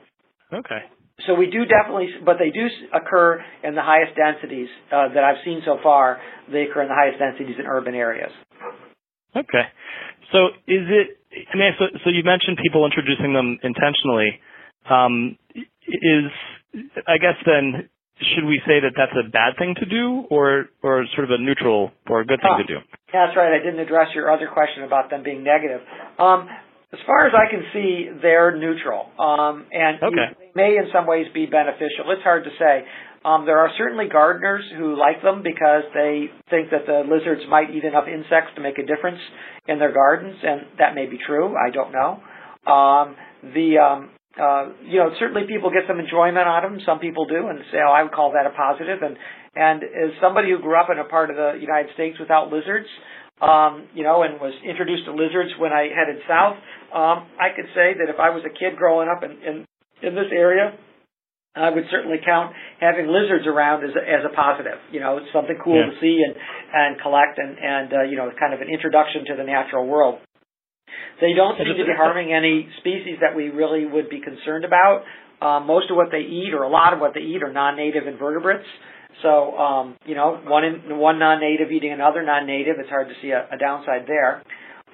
okay 0.53 0.89
so 1.27 1.35
we 1.35 1.47
do 1.47 1.65
definitely, 1.65 2.09
but 2.25 2.37
they 2.39 2.51
do 2.51 2.67
occur 2.93 3.43
in 3.63 3.75
the 3.75 3.83
highest 3.83 4.17
densities 4.17 4.69
uh, 4.91 5.09
that 5.15 5.25
I've 5.25 5.45
seen 5.45 5.63
so 5.65 5.79
far. 5.83 6.21
They 6.51 6.63
occur 6.63 6.83
in 6.83 6.89
the 6.89 6.95
highest 6.95 7.19
densities 7.19 7.57
in 7.59 7.67
urban 7.67 7.95
areas. 7.95 8.33
Okay. 9.37 9.67
So 10.33 10.49
is 10.67 10.87
it? 10.89 11.19
I 11.33 11.57
mean, 11.57 11.73
so 11.79 11.87
so 12.05 12.11
you 12.11 12.25
mentioned 12.25 12.59
people 12.63 12.85
introducing 12.85 13.33
them 13.33 13.59
intentionally. 13.63 14.41
Um, 14.89 15.39
is 15.87 16.31
I 17.07 17.19
guess 17.19 17.37
then 17.47 17.89
should 18.35 18.45
we 18.45 18.61
say 18.67 18.81
that 18.81 18.93
that's 18.97 19.13
a 19.13 19.29
bad 19.29 19.55
thing 19.59 19.75
to 19.81 19.87
do, 19.87 20.25
or 20.31 20.67
or 20.83 21.05
sort 21.15 21.25
of 21.25 21.31
a 21.31 21.39
neutral 21.39 21.93
or 22.09 22.21
a 22.21 22.27
good 22.27 22.41
thing 22.41 22.57
to 22.59 22.65
do? 22.65 22.81
Yeah, 23.13 23.27
That's 23.27 23.37
right. 23.37 23.53
I 23.53 23.59
didn't 23.59 23.81
address 23.81 24.09
your 24.15 24.31
other 24.31 24.49
question 24.49 24.85
about 24.85 25.11
them 25.11 25.23
being 25.23 25.45
negative. 25.45 25.81
Um, 26.19 26.49
as 26.93 27.01
far 27.07 27.27
as 27.27 27.33
I 27.33 27.51
can 27.51 27.65
see, 27.73 28.09
they're 28.21 28.57
neutral, 28.57 29.09
um, 29.19 29.65
and 29.73 29.97
okay. 30.03 30.37
may 30.55 30.77
in 30.77 30.93
some 30.93 31.07
ways 31.07 31.27
be 31.33 31.47
beneficial. 31.47 32.13
It's 32.13 32.23
hard 32.23 32.45
to 32.45 32.51
say. 32.59 32.85
Um, 33.25 33.47
there 33.47 33.61
are 33.61 33.71
certainly 33.79 34.09
gardeners 34.13 34.65
who 34.77 34.99
like 34.99 35.23
them 35.23 35.43
because 35.43 35.85
they 35.95 36.27
think 36.51 36.71
that 36.71 36.85
the 36.87 37.07
lizards 37.09 37.43
might 37.49 37.71
eat 37.71 37.85
enough 37.85 38.05
insects 38.13 38.51
to 38.57 38.61
make 38.61 38.77
a 38.79 38.85
difference 38.85 39.21
in 39.69 39.79
their 39.79 39.93
gardens, 39.93 40.37
and 40.43 40.67
that 40.79 40.95
may 40.95 41.07
be 41.07 41.19
true. 41.25 41.55
I 41.57 41.71
don't 41.71 41.93
know. 41.93 42.21
Um, 42.69 43.17
the 43.55 43.79
um, 43.79 44.11
uh, 44.37 44.75
you 44.85 44.99
know 44.99 45.15
certainly 45.19 45.47
people 45.49 45.71
get 45.71 45.89
some 45.89 45.99
enjoyment 45.99 46.45
out 46.45 46.65
of 46.65 46.73
them. 46.73 46.81
Some 46.85 46.99
people 46.99 47.25
do, 47.25 47.49
and 47.49 47.61
say, 47.71 47.79
"Oh, 47.79 47.93
I 47.93 48.03
would 48.03 48.13
call 48.13 48.33
that 48.33 48.45
a 48.45 48.53
positive." 48.53 49.01
And 49.01 49.17
and 49.55 49.83
as 49.83 50.13
somebody 50.21 50.51
who 50.51 50.59
grew 50.59 50.79
up 50.79 50.91
in 50.91 50.99
a 50.99 51.09
part 51.09 51.31
of 51.31 51.37
the 51.37 51.57
United 51.61 51.95
States 51.95 52.19
without 52.19 52.53
lizards, 52.53 52.89
um, 53.43 53.91
you 53.93 54.07
know, 54.07 54.23
and 54.23 54.39
was 54.39 54.55
introduced 54.63 55.05
to 55.07 55.13
lizards 55.13 55.51
when 55.59 55.75
I 55.75 55.91
headed 55.91 56.23
south. 56.31 56.57
Um, 56.95 57.27
I 57.43 57.51
could 57.51 57.67
say 57.75 57.99
that 57.99 58.07
if 58.07 58.23
I 58.23 58.31
was 58.31 58.47
a 58.47 58.55
kid 58.55 58.79
growing 58.79 59.11
up 59.11 59.27
in, 59.27 59.35
in, 59.43 59.55
in 60.07 60.15
this 60.15 60.31
area, 60.31 60.79
I 61.55 61.69
would 61.69 61.85
certainly 61.91 62.17
count 62.25 62.55
having 62.81 63.11
lizards 63.11 63.45
around 63.45 63.85
as 63.85 63.93
a, 63.99 64.01
as 64.01 64.23
a 64.25 64.33
positive. 64.33 64.79
You 64.95 65.01
know, 65.01 65.19
it's 65.19 65.29
something 65.35 65.59
cool 65.59 65.77
yeah. 65.77 65.91
to 65.91 65.95
see 66.01 66.23
and, 66.23 66.33
and 66.39 67.03
collect 67.03 67.37
and, 67.37 67.59
and 67.59 67.89
uh, 67.93 68.03
you 68.07 68.17
know, 68.17 68.31
kind 68.39 68.55
of 68.55 68.63
an 68.63 68.71
introduction 68.73 69.27
to 69.29 69.35
the 69.37 69.45
natural 69.45 69.85
world. 69.85 70.23
They 71.21 71.35
don't 71.35 71.59
seem 71.59 71.77
to 71.77 71.85
be 71.85 71.97
harming 71.97 72.33
any 72.33 72.69
species 72.79 73.19
that 73.21 73.37
we 73.37 73.51
really 73.51 73.85
would 73.85 74.09
be 74.09 74.21
concerned 74.21 74.65
about. 74.65 75.05
Uh, 75.43 75.59
most 75.61 75.91
of 75.91 75.97
what 75.97 76.09
they 76.11 76.23
eat, 76.23 76.55
or 76.55 76.63
a 76.63 76.71
lot 76.71 76.95
of 76.95 77.01
what 77.01 77.15
they 77.15 77.21
eat, 77.21 77.43
are 77.43 77.53
non-native 77.53 78.07
invertebrates. 78.07 78.67
So, 79.23 79.57
um, 79.57 79.97
you 80.07 80.15
know, 80.15 80.41
one 80.45 80.65
in, 80.65 80.99
one 80.99 81.19
non-native 81.19 81.71
eating 81.71 81.93
another 81.93 82.23
non-native, 82.23 82.77
it's 82.79 82.89
hard 82.89 83.09
to 83.09 83.15
see 83.21 83.31
a, 83.31 83.47
a 83.53 83.59
downside 83.59 84.07
there. 84.07 84.43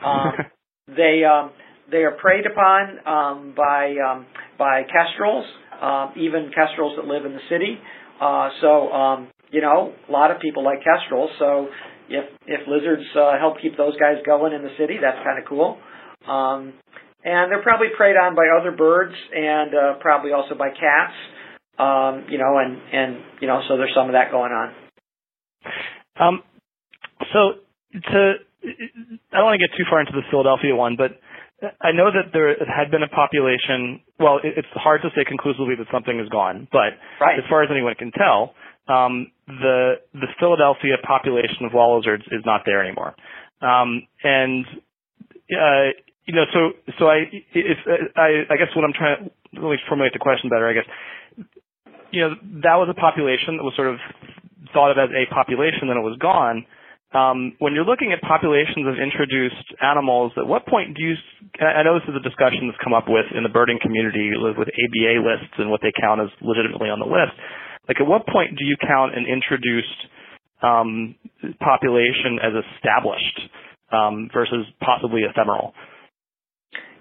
Um, 0.05 0.33
they 0.97 1.23
um, 1.25 1.53
they 1.91 1.99
are 1.99 2.13
preyed 2.13 2.45
upon 2.47 2.99
um, 3.07 3.55
by 3.57 3.95
um, 3.97 4.27
by 4.59 4.83
kestrels, 4.83 5.45
um, 5.81 6.13
even 6.17 6.51
kestrels 6.55 6.97
that 6.97 7.07
live 7.07 7.25
in 7.25 7.33
the 7.33 7.45
city. 7.49 7.79
Uh, 8.21 8.51
so, 8.61 8.93
um, 8.93 9.29
you 9.51 9.61
know, 9.61 9.93
a 10.09 10.13
lot 10.13 10.31
of 10.31 10.41
people 10.41 10.65
like 10.65 10.79
kestrels. 10.83 11.31
So, 11.39 11.69
if 12.09 12.25
if 12.47 12.67
lizards 12.67 13.05
uh, 13.17 13.39
help 13.39 13.61
keep 13.63 13.77
those 13.77 13.97
guys 13.97 14.17
going 14.27 14.53
in 14.53 14.63
the 14.63 14.75
city, 14.79 14.97
that's 15.01 15.19
kind 15.25 15.39
of 15.39 15.49
cool. 15.49 15.79
Um, 16.29 16.75
and 17.25 17.51
they're 17.51 17.63
probably 17.63 17.89
preyed 17.97 18.17
on 18.17 18.35
by 18.35 18.47
other 18.61 18.71
birds 18.77 19.15
and 19.35 19.75
uh, 19.75 19.95
probably 20.01 20.33
also 20.33 20.55
by 20.55 20.69
cats. 20.71 21.15
Um, 21.79 22.27
you 22.29 22.39
know, 22.39 22.59
and 22.59 22.79
and 22.93 23.25
you 23.41 23.47
know, 23.47 23.63
so 23.69 23.77
there's 23.77 23.95
some 23.95 24.07
of 24.07 24.13
that 24.13 24.31
going 24.31 24.53
on. 24.53 24.75
Um, 26.19 26.43
so 27.33 27.63
to 27.95 28.35
I 29.33 29.37
don't 29.37 29.45
want 29.47 29.61
to 29.61 29.67
get 29.67 29.77
too 29.77 29.85
far 29.89 30.01
into 30.01 30.13
the 30.13 30.27
Philadelphia 30.31 30.75
one, 30.75 30.97
but 30.97 31.21
I 31.81 31.91
know 31.91 32.11
that 32.11 32.31
there 32.33 32.55
had 32.67 32.91
been 32.91 33.03
a 33.03 33.09
population. 33.11 34.01
Well, 34.19 34.39
it's 34.43 34.69
hard 34.75 35.03
to 35.03 35.11
say 35.15 35.25
conclusively 35.27 35.75
that 35.79 35.87
something 35.93 36.19
is 36.19 36.29
gone, 36.29 36.69
but 36.71 36.99
right. 37.21 37.39
as 37.39 37.45
far 37.49 37.63
as 37.63 37.71
anyone 37.71 37.95
can 37.99 38.13
tell, 38.13 38.55
um, 38.87 39.31
the 39.47 40.03
the 40.15 40.31
Philadelphia 40.39 40.99
population 41.03 41.67
of 41.67 41.75
wall 41.75 41.99
lizards 41.99 42.25
is 42.31 42.43
not 42.47 42.63
there 42.65 42.83
anymore. 42.83 43.15
Um, 43.61 44.07
and 44.23 44.67
uh, 45.51 45.95
you 46.27 46.35
know, 46.35 46.47
so 46.53 46.61
so 46.99 47.07
I 47.07 47.27
if 47.55 47.79
I 48.17 48.47
I 48.51 48.57
guess 48.57 48.71
what 48.75 48.85
I'm 48.85 48.95
trying 48.95 49.31
to 49.31 49.61
let 49.61 49.71
me 49.71 49.79
formulate 49.89 50.13
the 50.13 50.23
question 50.23 50.51
better. 50.51 50.69
I 50.69 50.75
guess 50.75 50.87
you 52.11 52.21
know, 52.23 52.35
that 52.65 52.77
was 52.81 52.89
a 52.91 52.99
population 52.99 53.57
that 53.57 53.65
was 53.65 53.75
sort 53.77 53.89
of 53.89 53.99
thought 54.73 54.91
of 54.91 54.99
as 54.99 55.11
a 55.13 55.25
population, 55.33 55.89
then 55.89 55.97
it 55.97 56.05
was 56.07 56.19
gone. 56.21 56.65
Um, 57.09 57.57
when 57.59 57.73
you're 57.73 57.89
looking 57.89 58.13
at 58.13 58.21
populations 58.21 58.85
of 58.85 59.01
introduced 59.01 59.65
animals, 59.81 60.33
at 60.37 60.45
what 60.45 60.69
point 60.69 60.93
do 60.93 61.01
you? 61.01 61.17
I 61.57 61.81
know 61.81 61.97
this 61.97 62.05
is 62.05 62.13
a 62.13 62.21
discussion 62.21 62.69
that's 62.69 62.81
come 62.85 62.93
up 62.93 63.09
with 63.09 63.25
in 63.33 63.43
the 63.43 63.49
birding 63.49 63.81
community 63.81 64.37
with 64.37 64.69
ABA 64.69 65.15
lists 65.25 65.57
and 65.57 65.73
what 65.73 65.81
they 65.81 65.93
count 65.97 66.21
as 66.21 66.29
legitimately 66.45 66.93
on 66.93 67.01
the 67.01 67.09
list. 67.09 67.33
Like, 67.89 67.97
at 67.97 68.07
what 68.07 68.29
point 68.29 68.61
do 68.61 68.65
you 68.69 68.77
count 68.77 69.17
an 69.17 69.25
introduced 69.25 70.01
um, 70.61 71.17
population 71.65 72.37
as 72.45 72.53
established 72.77 73.41
um, 73.89 74.29
versus 74.29 74.69
possibly 74.85 75.25
ephemeral? 75.25 75.73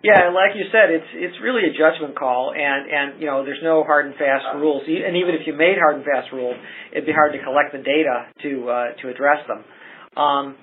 Yeah, 0.04 0.30
like 0.30 0.54
you 0.56 0.66
said, 0.72 0.94
it's 0.94 1.10
it's 1.14 1.36
really 1.42 1.64
a 1.66 1.74
judgment 1.74 2.18
call, 2.18 2.54
and 2.54 2.86
and 2.86 3.22
you 3.22 3.26
know 3.26 3.44
there's 3.44 3.64
no 3.64 3.84
hard 3.84 4.06
and 4.06 4.16
fast 4.16 4.46
rules, 4.56 4.84
and 4.86 5.18
even 5.18 5.34
if 5.34 5.48
you 5.48 5.54
made 5.54 5.78
hard 5.82 5.98
and 5.98 6.06
fast 6.06 6.32
rules, 6.32 6.56
it'd 6.92 7.06
be 7.06 7.12
hard 7.12 7.34
to 7.34 7.40
collect 7.42 7.74
the 7.74 7.82
data 7.82 8.30
to 8.44 8.70
uh, 8.70 8.86
to 9.02 9.10
address 9.10 9.42
them. 9.48 9.66
Um, 10.14 10.56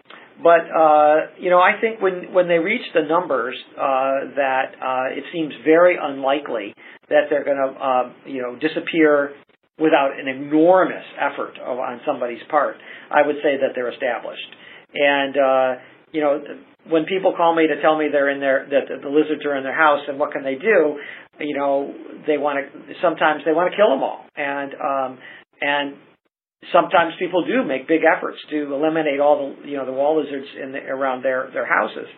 but 0.43 0.71
uh, 0.71 1.35
you 1.39 1.51
know, 1.51 1.59
I 1.59 1.81
think 1.81 2.01
when 2.01 2.33
when 2.33 2.47
they 2.47 2.59
reach 2.59 2.87
the 2.95 3.03
numbers 3.03 3.57
uh, 3.75 4.35
that 4.39 4.79
uh, 4.79 5.19
it 5.19 5.25
seems 5.33 5.53
very 5.65 5.97
unlikely 6.01 6.75
that 7.11 7.27
they're 7.29 7.45
going 7.45 7.59
to 7.59 7.75
uh, 7.75 8.13
you 8.27 8.41
know 8.41 8.55
disappear 8.55 9.35
without 9.79 10.19
an 10.19 10.29
enormous 10.29 11.05
effort 11.19 11.59
of, 11.59 11.79
on 11.79 12.01
somebody's 12.07 12.43
part. 12.51 12.77
I 13.11 13.27
would 13.27 13.37
say 13.43 13.59
that 13.59 13.75
they're 13.75 13.91
established, 13.91 14.51
and 14.95 15.37
uh, 15.37 15.83
you 16.13 16.21
know 16.21 16.41
when 16.89 17.05
people 17.05 17.35
call 17.37 17.55
me 17.55 17.67
to 17.67 17.81
tell 17.81 17.97
me 17.97 18.09
they're 18.11 18.31
in 18.31 18.41
their 18.41 18.67
that 18.71 19.03
the 19.03 19.09
lizards 19.09 19.45
are 19.45 19.57
in 19.57 19.65
their 19.65 19.77
house 19.77 20.01
and 20.09 20.19
what 20.19 20.33
can 20.33 20.45
they 20.45 20.57
do, 20.57 20.99
you 21.41 21.57
know, 21.57 21.93
they 22.27 22.39
want 22.39 22.59
to 22.59 22.95
sometimes 23.03 23.43
they 23.45 23.53
want 23.53 23.71
to 23.71 23.77
kill 23.77 23.91
them 23.91 24.03
all, 24.03 24.25
and 24.37 24.73
um, 24.75 25.19
and 25.61 25.95
sometimes 26.73 27.15
people 27.19 27.45
do 27.45 27.65
make 27.65 27.89
big 27.89 28.03
efforts 28.05 28.39
to 28.51 28.73
eliminate 28.73 29.21
all 29.21 29.57
the 29.63 29.69
you 29.69 29.77
know 29.77 29.87
the 29.87 29.93
wall 29.93 30.21
lizards 30.23 30.49
in 30.63 30.73
the, 30.73 30.79
around 30.79 31.23
their 31.23 31.51
their 31.53 31.67
houses. 31.67 32.09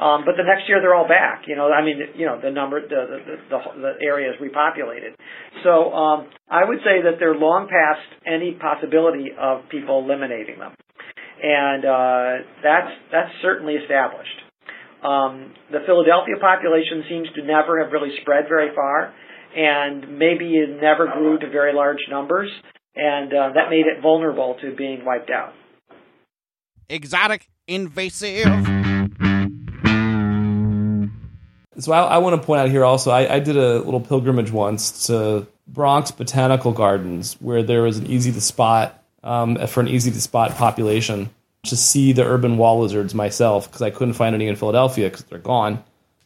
Um, 0.00 0.24
but 0.24 0.34
the 0.34 0.42
next 0.42 0.66
year 0.68 0.80
they're 0.80 0.94
all 0.94 1.06
back. 1.06 1.44
You 1.46 1.54
know, 1.54 1.70
I 1.70 1.84
mean, 1.84 2.00
you 2.16 2.26
know, 2.26 2.40
the 2.40 2.50
number, 2.50 2.80
the 2.80 2.88
the, 2.88 3.36
the, 3.50 3.58
the 3.78 3.92
area 4.04 4.30
is 4.30 4.36
repopulated. 4.40 5.14
So 5.62 5.92
um, 5.92 6.26
I 6.50 6.64
would 6.64 6.78
say 6.78 7.02
that 7.04 7.20
they're 7.20 7.36
long 7.36 7.68
past 7.68 8.02
any 8.26 8.56
possibility 8.58 9.30
of 9.38 9.68
people 9.68 10.02
eliminating 10.02 10.58
them, 10.58 10.74
and 11.42 11.84
uh, 11.84 12.46
that's 12.62 12.92
that's 13.10 13.32
certainly 13.42 13.74
established. 13.74 14.38
Um, 15.02 15.52
the 15.70 15.80
Philadelphia 15.84 16.36
population 16.40 17.04
seems 17.08 17.28
to 17.34 17.42
never 17.42 17.82
have 17.82 17.92
really 17.92 18.14
spread 18.20 18.44
very 18.48 18.74
far, 18.74 19.12
and 19.56 20.18
maybe 20.18 20.54
it 20.56 20.80
never 20.80 21.08
grew 21.12 21.38
to 21.38 21.50
very 21.50 21.74
large 21.74 21.98
numbers 22.08 22.48
and 22.94 23.32
uh, 23.32 23.50
that 23.54 23.70
made 23.70 23.86
it 23.86 24.02
vulnerable 24.02 24.56
to 24.60 24.74
being 24.74 25.04
wiped 25.04 25.30
out. 25.30 25.54
Exotic, 26.88 27.48
invasive. 27.66 28.44
So 31.78 31.92
I, 31.92 32.02
I 32.02 32.18
want 32.18 32.40
to 32.40 32.46
point 32.46 32.60
out 32.60 32.68
here 32.68 32.84
also, 32.84 33.10
I, 33.10 33.36
I, 33.36 33.38
did 33.40 33.56
a 33.56 33.78
little 33.78 34.00
pilgrimage 34.00 34.50
once 34.50 35.06
to 35.06 35.46
Bronx 35.66 36.10
Botanical 36.10 36.72
Gardens, 36.72 37.34
where 37.40 37.62
there 37.62 37.82
was 37.82 37.96
an 37.96 38.06
easy 38.06 38.30
to 38.30 38.40
spot 38.42 39.01
um, 39.22 39.66
for 39.66 39.80
an 39.80 39.88
easy 39.88 40.10
to 40.10 40.20
spot 40.20 40.56
population 40.56 41.30
to 41.64 41.76
see 41.76 42.12
the 42.12 42.24
urban 42.24 42.56
wall 42.56 42.80
lizards 42.80 43.14
myself 43.14 43.68
because 43.68 43.82
I 43.82 43.90
couldn't 43.90 44.14
find 44.14 44.34
any 44.34 44.48
in 44.48 44.56
Philadelphia 44.56 45.08
because 45.08 45.24
they're 45.24 45.38
gone. 45.38 45.82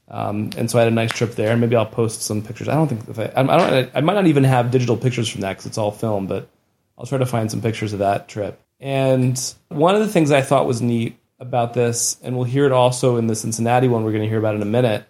Um, 0.09 0.51
and 0.57 0.71
so 0.71 0.79
I 0.79 0.83
had 0.83 0.93
a 0.93 0.95
nice 0.95 1.13
trip 1.13 1.35
there, 1.35 1.51
and 1.51 1.61
maybe 1.61 1.75
I'll 1.75 1.85
post 1.85 2.23
some 2.23 2.41
pictures. 2.41 2.69
I 2.69 2.75
don't 2.75 2.89
think 2.89 3.09
if 3.09 3.19
I, 3.19 3.33
I 3.35 3.43
don't, 3.43 3.91
I 3.95 4.01
might 4.01 4.15
not 4.15 4.29
even 4.29 4.45
have 4.45 4.71
digital 4.71 4.97
pictures 4.97 5.29
from 5.29 5.41
that 5.41 5.55
because 5.55 5.67
it's 5.67 5.79
all 5.79 5.91
film, 5.91 6.27
but 6.27 6.49
I'll 6.97 7.07
try 7.07 7.19
to 7.19 7.27
find 7.27 7.51
some 7.51 7.61
pictures 7.61 7.93
of 7.93 7.99
that 7.99 8.29
trip. 8.29 8.61
And 8.79 9.39
one 9.69 9.95
of 9.95 10.01
the 10.01 10.09
things 10.09 10.31
I 10.31 10.43
thought 10.43 10.67
was 10.67 10.81
neat 10.81 11.19
about 11.41 11.75
this, 11.75 12.19
and 12.23 12.37
we'll 12.37 12.45
hear 12.45 12.67
it 12.67 12.73
also 12.73 13.17
in 13.17 13.27
the 13.27 13.35
Cincinnati 13.35 13.89
one 13.89 14.05
we're 14.05 14.13
going 14.13 14.23
to 14.23 14.29
hear 14.29 14.39
about 14.39 14.55
in 14.55 14.63
a 14.63 14.67
minute, 14.67 15.07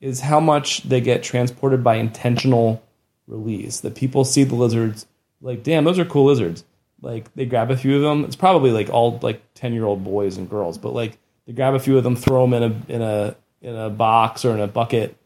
is 0.00 0.20
how 0.20 0.38
much 0.38 0.82
they 0.82 1.00
get 1.00 1.22
transported 1.22 1.82
by 1.82 1.96
intentional 1.96 2.82
release. 3.26 3.80
That 3.80 3.96
people 3.96 4.24
see 4.24 4.44
the 4.44 4.54
lizards, 4.54 5.06
like, 5.40 5.62
damn, 5.62 5.84
those 5.84 5.98
are 5.98 6.04
cool 6.04 6.26
lizards. 6.26 6.64
Like, 7.00 7.32
they 7.34 7.46
grab 7.46 7.70
a 7.70 7.76
few 7.76 7.96
of 7.96 8.02
them. 8.02 8.24
It's 8.24 8.36
probably 8.36 8.70
like 8.70 8.90
all 8.90 9.18
like 9.22 9.42
10 9.54 9.72
year 9.72 9.84
old 9.84 10.04
boys 10.04 10.36
and 10.36 10.48
girls, 10.48 10.78
but 10.78 10.92
like, 10.94 11.18
they 11.46 11.52
grab 11.52 11.74
a 11.74 11.78
few 11.78 11.96
of 11.96 12.04
them, 12.04 12.16
throw 12.16 12.48
them 12.48 12.54
in 12.54 12.62
a, 12.62 12.92
in 12.92 13.02
a, 13.02 13.36
in 13.62 13.76
a 13.76 13.90
box 13.90 14.44
or 14.44 14.52
in 14.52 14.60
a 14.60 14.66
bucket. 14.66 15.16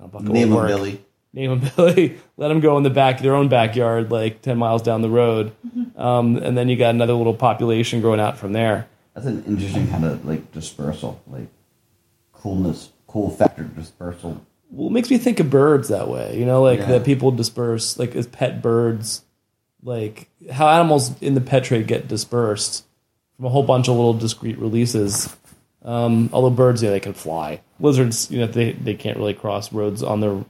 A 0.00 0.08
bucket 0.08 0.28
Name 0.28 0.50
them 0.50 0.66
Billy 0.66 1.04
name 1.32 1.60
them 1.60 1.70
Billy, 1.76 2.18
let 2.36 2.48
them 2.48 2.60
go 2.60 2.76
in 2.76 2.82
the 2.82 2.90
back, 2.90 3.20
their 3.20 3.34
own 3.34 3.48
backyard, 3.48 4.10
like 4.10 4.42
10 4.42 4.58
miles 4.58 4.82
down 4.82 5.02
the 5.02 5.10
road. 5.10 5.52
Mm-hmm. 5.66 6.00
Um, 6.00 6.36
and 6.36 6.56
then 6.56 6.68
you 6.68 6.76
got 6.76 6.94
another 6.94 7.14
little 7.14 7.34
population 7.34 8.00
growing 8.00 8.20
out 8.20 8.38
from 8.38 8.52
there. 8.52 8.88
That's 9.14 9.26
an 9.26 9.44
interesting 9.44 9.88
kind 9.88 10.04
of 10.04 10.24
like 10.24 10.52
dispersal, 10.52 11.20
like 11.26 11.48
coolness, 12.32 12.90
cool 13.06 13.30
factor 13.30 13.64
dispersal. 13.64 14.44
Well, 14.70 14.88
it 14.88 14.92
makes 14.92 15.10
me 15.10 15.18
think 15.18 15.40
of 15.40 15.50
birds 15.50 15.88
that 15.88 16.08
way, 16.08 16.38
you 16.38 16.44
know, 16.44 16.62
like 16.62 16.80
yeah. 16.80 16.86
that 16.86 17.04
people 17.04 17.30
disperse, 17.30 17.98
like 17.98 18.14
as 18.14 18.26
pet 18.26 18.62
birds, 18.62 19.24
like 19.82 20.28
how 20.50 20.68
animals 20.68 21.20
in 21.22 21.34
the 21.34 21.40
pet 21.40 21.64
trade 21.64 21.86
get 21.86 22.08
dispersed 22.08 22.84
from 23.36 23.46
a 23.46 23.48
whole 23.48 23.62
bunch 23.62 23.88
of 23.88 23.96
little 23.96 24.14
discrete 24.14 24.58
releases. 24.58 25.34
Um, 25.84 26.28
although 26.32 26.50
birds, 26.50 26.82
yeah, 26.82 26.90
they 26.90 27.00
can 27.00 27.14
fly. 27.14 27.60
Lizards, 27.80 28.30
you 28.30 28.40
know, 28.40 28.46
they, 28.46 28.72
they 28.72 28.94
can't 28.94 29.16
really 29.16 29.34
cross 29.34 29.72
roads 29.72 30.02
on 30.02 30.20
their 30.20 30.44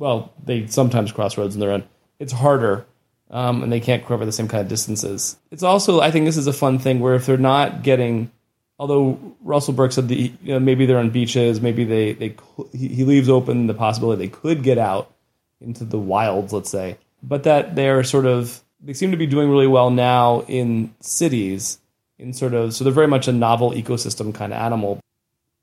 well, 0.00 0.32
they 0.42 0.66
sometimes 0.66 1.12
cross 1.12 1.36
roads 1.36 1.54
on 1.54 1.60
their 1.60 1.72
own. 1.72 1.84
It's 2.18 2.32
harder, 2.32 2.86
um, 3.30 3.62
and 3.62 3.70
they 3.70 3.80
can't 3.80 4.04
cover 4.04 4.24
the 4.24 4.32
same 4.32 4.48
kind 4.48 4.62
of 4.62 4.68
distances. 4.68 5.36
It's 5.50 5.62
also, 5.62 6.00
I 6.00 6.10
think, 6.10 6.24
this 6.24 6.38
is 6.38 6.46
a 6.46 6.54
fun 6.54 6.78
thing 6.78 7.00
where 7.00 7.14
if 7.14 7.26
they're 7.26 7.36
not 7.36 7.82
getting, 7.82 8.30
although 8.78 9.36
Russell 9.42 9.74
Burke 9.74 9.92
said 9.92 10.08
the, 10.08 10.32
you 10.42 10.52
know, 10.54 10.58
maybe 10.58 10.86
they're 10.86 10.98
on 10.98 11.10
beaches, 11.10 11.60
maybe 11.60 11.84
they 11.84 12.14
they 12.14 12.34
he 12.72 13.04
leaves 13.04 13.28
open 13.28 13.66
the 13.66 13.74
possibility 13.74 14.26
they 14.26 14.32
could 14.32 14.62
get 14.62 14.78
out 14.78 15.12
into 15.60 15.84
the 15.84 15.98
wilds, 15.98 16.52
let's 16.52 16.70
say, 16.70 16.96
but 17.22 17.44
that 17.44 17.74
they're 17.74 18.04
sort 18.04 18.26
of 18.26 18.62
they 18.82 18.94
seem 18.94 19.10
to 19.10 19.16
be 19.16 19.26
doing 19.26 19.50
really 19.50 19.66
well 19.66 19.90
now 19.90 20.42
in 20.48 20.94
cities 21.00 21.78
in 22.18 22.32
sort 22.32 22.54
of 22.54 22.74
so 22.74 22.84
they're 22.84 22.92
very 22.92 23.08
much 23.08 23.28
a 23.28 23.32
novel 23.32 23.72
ecosystem 23.72 24.34
kind 24.34 24.52
of 24.52 24.58
animal. 24.58 25.00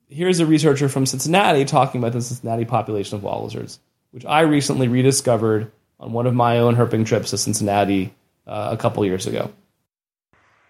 Here's 0.09 0.39
a 0.39 0.45
researcher 0.45 0.87
from 0.87 1.05
Cincinnati 1.05 1.65
talking 1.65 1.99
about 1.99 2.13
the 2.13 2.21
Cincinnati 2.21 2.65
population 2.65 3.17
of 3.17 3.23
wall 3.23 3.43
lizards 3.43 3.79
which 4.11 4.25
I 4.25 4.41
recently 4.41 4.87
rediscovered 4.87 5.71
on 5.99 6.13
one 6.13 6.27
of 6.27 6.33
my 6.33 6.59
own 6.59 6.75
herping 6.75 7.05
trips 7.05 7.31
to 7.31 7.37
Cincinnati 7.37 8.13
uh, 8.45 8.69
a 8.71 8.77
couple 8.77 9.05
years 9.05 9.27
ago. 9.27 9.51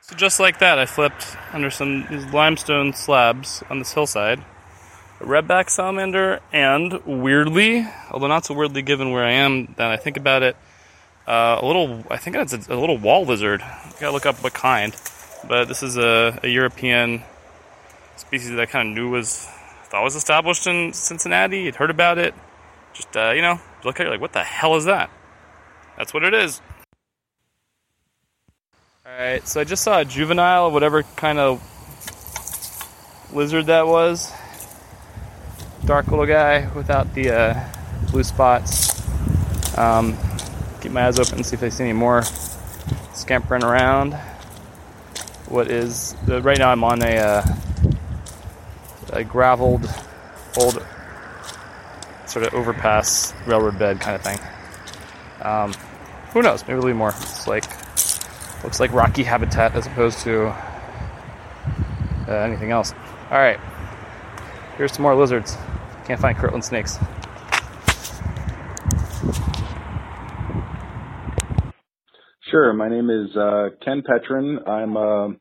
So 0.02 0.16
just 0.16 0.40
like 0.40 0.60
that, 0.60 0.80
I 0.80 0.86
flipped 0.86 1.36
under 1.54 1.70
some 1.70 2.06
limestone 2.32 2.94
slabs 2.94 3.64
on 3.70 3.80
this 3.80 3.94
hillside. 3.94 4.40
A 5.20 5.24
redback 5.24 5.70
salamander, 5.70 6.40
and 6.54 7.02
weirdly, 7.06 7.88
although 8.12 8.28
not 8.28 8.46
so 8.46 8.54
weirdly 8.54 8.82
given 8.82 9.12
where 9.12 9.24
I 9.24 9.32
am, 9.32 9.74
that 9.78 9.92
I 9.92 9.98
think 9.98 10.16
about 10.16 10.44
it, 10.44 10.56
uh, 11.28 11.60
a 11.62 11.66
little, 11.66 12.04
I 12.10 12.18
think 12.18 12.36
it's 12.36 12.54
a, 12.54 12.74
a 12.74 12.80
little 12.80 12.98
wall 12.98 13.26
lizard. 13.26 13.62
I 13.62 13.92
gotta 14.00 14.12
look 14.12 14.26
up 14.26 14.44
what 14.44 14.54
kind. 14.54 14.96
But 15.48 15.66
this 15.66 15.84
is 15.84 15.98
a, 15.98 16.40
a 16.44 16.48
European 16.48 17.24
species 18.16 18.50
that 18.50 18.60
I 18.60 18.66
kind 18.66 18.90
of 18.90 18.96
knew 18.96 19.10
was, 19.10 19.48
thought 19.86 20.04
was 20.04 20.16
established 20.16 20.66
in 20.68 20.94
Cincinnati. 20.94 21.66
Had 21.66 21.76
heard 21.76 21.92
about 21.92 22.18
it 22.18 22.34
just 22.98 23.16
uh, 23.16 23.32
you 23.32 23.42
know, 23.42 23.60
look 23.86 24.00
at 24.00 24.08
it 24.08 24.10
like, 24.10 24.20
what 24.20 24.34
the 24.34 24.44
hell 24.44 24.76
is 24.76 24.86
that? 24.86 25.10
That's 25.98 26.14
what 26.14 26.24
it 26.24 26.34
is. 26.34 26.62
Alright, 29.06 29.48
so 29.48 29.62
I 29.62 29.64
just 29.64 29.84
saw 29.84 30.00
a 30.00 30.06
juvenile, 30.06 30.72
whatever 30.72 31.04
kind 31.04 31.38
of 31.38 31.62
lizard 33.32 33.68
that 33.68 33.88
was. 33.88 34.34
Dark 35.86 36.08
little 36.08 36.26
guy 36.26 36.70
without 36.74 37.14
the 37.14 37.32
uh, 37.32 37.70
blue 38.12 38.24
spots. 38.24 38.98
Um, 39.78 40.18
keep 40.82 40.92
my 40.92 41.08
eyes 41.08 41.20
open 41.20 41.36
and 41.36 41.46
see 41.46 41.56
if 41.56 41.64
I 41.64 41.70
see 41.70 41.84
any 41.84 41.94
more 41.94 42.24
scampering 43.14 43.64
around. 43.64 44.14
What 45.48 45.70
is 45.70 46.16
uh, 46.30 46.42
right 46.42 46.58
now? 46.58 46.72
I'm 46.72 46.84
on 46.84 47.02
a, 47.02 47.18
uh, 47.18 47.46
a 49.14 49.24
graveled 49.24 49.90
old 50.58 50.86
sort 52.26 52.46
of 52.46 52.54
overpass 52.54 53.34
railroad 53.46 53.80
bed 53.80 54.00
kind 54.00 54.16
of 54.16 54.22
thing. 54.22 54.40
Um, 55.42 55.74
who 56.34 56.42
knows? 56.42 56.62
Maybe 56.64 56.74
there'll 56.74 56.88
be 56.88 56.94
more. 56.94 57.10
It's 57.10 57.48
like 57.48 57.66
looks 58.64 58.80
like 58.80 58.92
rocky 58.92 59.24
habitat 59.24 59.76
as 59.76 59.88
opposed 59.88 60.20
to 60.20 60.48
uh, 62.28 62.32
anything 62.32 62.72
else. 62.72 62.94
All 63.32 63.38
right, 63.38 63.60
here's 64.78 64.94
some 64.94 65.04
more 65.04 65.16
lizards. 65.16 65.58
Can't 66.06 66.20
find 66.20 66.38
Kirtland 66.38 66.66
snakes. 66.66 66.98
Sure. 72.58 72.74
My 72.74 72.90
name 72.90 73.12
is 73.12 73.36
uh, 73.38 73.70
Ken 73.86 74.02
Petren. 74.02 74.68
I'm 74.68 74.98
a 74.98 75.36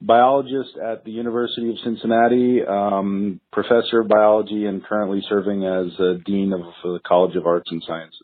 biologist 0.00 0.76
at 0.76 1.04
the 1.04 1.12
University 1.12 1.70
of 1.70 1.76
Cincinnati, 1.84 2.62
um, 2.68 3.40
professor 3.52 4.00
of 4.00 4.08
biology, 4.08 4.64
and 4.66 4.84
currently 4.84 5.22
serving 5.28 5.64
as 5.64 5.96
dean 6.26 6.52
of 6.52 6.62
the 6.82 6.98
College 7.06 7.36
of 7.36 7.46
Arts 7.46 7.70
and 7.70 7.80
Sciences. 7.86 8.22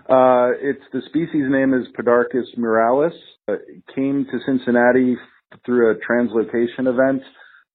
Uh, 0.00 0.52
it's 0.60 0.84
the 0.92 1.00
species 1.08 1.46
name 1.48 1.72
is 1.72 1.86
Podarcis 1.98 2.54
muralis. 2.58 3.16
Uh, 3.48 3.54
it 3.54 3.82
came 3.94 4.26
to 4.30 4.38
Cincinnati 4.44 5.16
through 5.64 5.90
a 5.90 5.94
translocation 5.94 6.86
event 6.86 7.22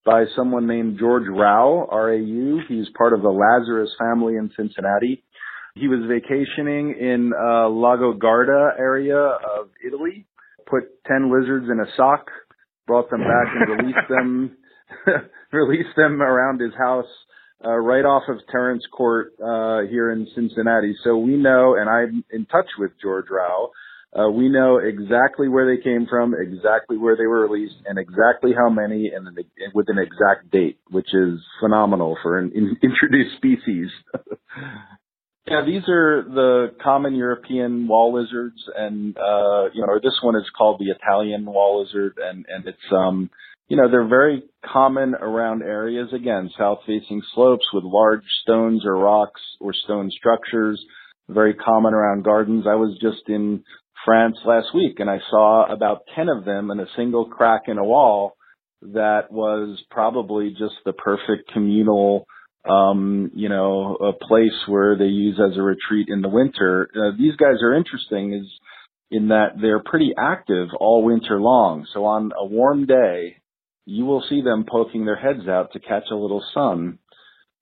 by 0.06 0.26
someone 0.36 0.68
named 0.68 1.00
George 1.00 1.28
Rau, 1.28 1.88
R-A-U. 1.90 2.62
He's 2.70 2.90
part 2.96 3.14
of 3.14 3.24
the 3.24 3.30
Lazarus 3.30 3.90
family 3.98 4.36
in 4.36 4.52
Cincinnati. 4.56 5.24
He 5.76 5.88
was 5.88 6.00
vacationing 6.08 6.96
in 7.00 7.32
uh, 7.34 7.70
Lago 7.70 8.14
Garda 8.14 8.76
area 8.78 9.18
of 9.18 9.70
Italy, 9.86 10.26
put 10.66 10.84
10 11.08 11.32
lizards 11.32 11.68
in 11.72 11.80
a 11.80 11.86
sock, 11.96 12.28
brought 12.88 13.10
them 13.10 13.22
back 13.22 13.54
and 13.56 13.70
released 13.80 14.10
them 14.10 14.58
released 15.52 15.96
them 15.96 16.22
around 16.22 16.60
his 16.60 16.74
house 16.78 17.06
uh, 17.64 17.76
right 17.76 18.06
off 18.06 18.24
of 18.30 18.38
Terrence 18.52 18.84
Court 18.92 19.34
uh, 19.40 19.82
here 19.90 20.12
in 20.12 20.28
Cincinnati. 20.36 20.96
So 21.04 21.18
we 21.18 21.36
know, 21.36 21.76
and 21.80 21.90
I'm 21.90 22.24
in 22.32 22.46
touch 22.46 22.68
with 22.78 22.92
George 23.02 23.26
Rau. 23.30 23.72
Uh, 24.12 24.30
we 24.32 24.50
know 24.50 24.78
exactly 24.78 25.48
where 25.48 25.68
they 25.68 25.82
came 25.84 26.08
from, 26.10 26.34
exactly 26.34 26.98
where 26.98 27.16
they 27.16 27.28
were 27.28 27.48
released, 27.48 27.76
and 27.86 28.00
exactly 28.00 28.52
how 28.58 28.70
many, 28.70 29.12
and 29.14 29.28
with 29.76 29.86
an 29.88 30.00
exact 30.00 30.50
date, 30.52 30.80
which 30.90 31.10
is 31.14 31.40
phenomenal 31.60 32.18
for 32.24 32.40
an 32.40 32.52
in, 32.56 32.76
introduced 32.82 33.36
species. 33.38 33.90
Yeah, 35.48 35.62
these 35.66 35.82
are 35.88 36.24
the 36.24 36.76
common 36.84 37.16
European 37.16 37.88
wall 37.88 38.14
lizards, 38.14 38.62
and 38.76 39.18
uh, 39.18 39.70
you 39.74 39.82
know, 39.82 39.88
or 39.88 40.00
this 40.00 40.20
one 40.22 40.36
is 40.36 40.46
called 40.56 40.80
the 40.80 40.92
Italian 40.92 41.46
wall 41.46 41.82
lizard, 41.84 42.20
and 42.22 42.46
and 42.48 42.68
it's 42.68 42.78
um, 42.92 43.30
you 43.70 43.78
know, 43.78 43.90
they're 43.90 44.08
very 44.08 44.44
common 44.66 45.14
around 45.14 45.62
areas 45.62 46.10
again, 46.12 46.50
south-facing 46.58 47.22
slopes 47.36 47.66
with 47.72 47.84
large 47.84 48.24
stones 48.42 48.84
or 48.84 48.96
rocks 48.96 49.42
or 49.60 49.74
stone 49.74 50.12
structures. 50.12 50.84
Very 51.30 51.54
common 51.54 51.94
around 51.94 52.24
gardens. 52.24 52.66
I 52.68 52.74
was 52.74 52.98
just 53.00 53.30
in 53.30 53.64
France 54.04 54.38
last 54.44 54.74
week, 54.74 55.00
and 55.00 55.10
I 55.10 55.20
saw 55.30 55.72
about 55.72 56.02
ten 56.16 56.30
of 56.30 56.46
them 56.46 56.72
in 56.72 56.80
a 56.80 56.88
single 56.98 57.26
crack 57.26 57.64
in 57.68 57.78
a 57.78 57.84
wall 57.84 58.34
that 58.82 59.32
was 59.32 59.80
probably 59.92 60.50
just 60.50 60.76
the 60.86 60.94
perfect 60.94 61.52
communal 61.54 62.26
um, 62.68 63.32
you 63.34 63.50
know, 63.50 63.96
a 63.96 64.14
place 64.14 64.68
where 64.68 64.98
they 64.98 65.06
use 65.06 65.40
as 65.40 65.58
a 65.58 65.62
retreat 65.62 66.08
in 66.10 66.22
the 66.22 66.30
winter. 66.30 66.90
Uh, 66.96 67.16
these 67.18 67.36
guys 67.36 67.62
are 67.64 67.76
interesting 67.76 68.34
is 68.34 68.48
in 69.12 69.30
that 69.30 69.54
they're 69.60 69.82
pretty 69.84 70.14
active 70.18 70.70
all 70.80 71.04
winter 71.04 71.40
long. 71.40 71.88
So 71.94 72.06
on 72.06 72.32
a 72.38 72.46
warm 72.46 72.86
day, 72.86 73.38
you 73.86 74.06
will 74.06 74.24
see 74.30 74.42
them 74.42 74.66
poking 74.70 75.06
their 75.06 75.16
heads 75.16 75.48
out 75.48 75.74
to 75.74 75.80
catch 75.80 76.04
a 76.12 76.16
little 76.16 76.44
sun, 76.54 77.00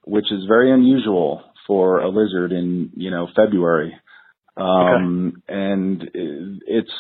which 0.04 0.32
is 0.32 0.46
very 0.48 0.74
unusual 0.74 1.44
for 1.66 2.00
a 2.00 2.10
lizard 2.10 2.52
in, 2.52 2.92
you 2.96 3.12
know, 3.12 3.28
February. 3.36 3.94
Um, 4.58 5.34
okay. 5.48 5.56
and 5.58 6.10
it's 6.14 6.92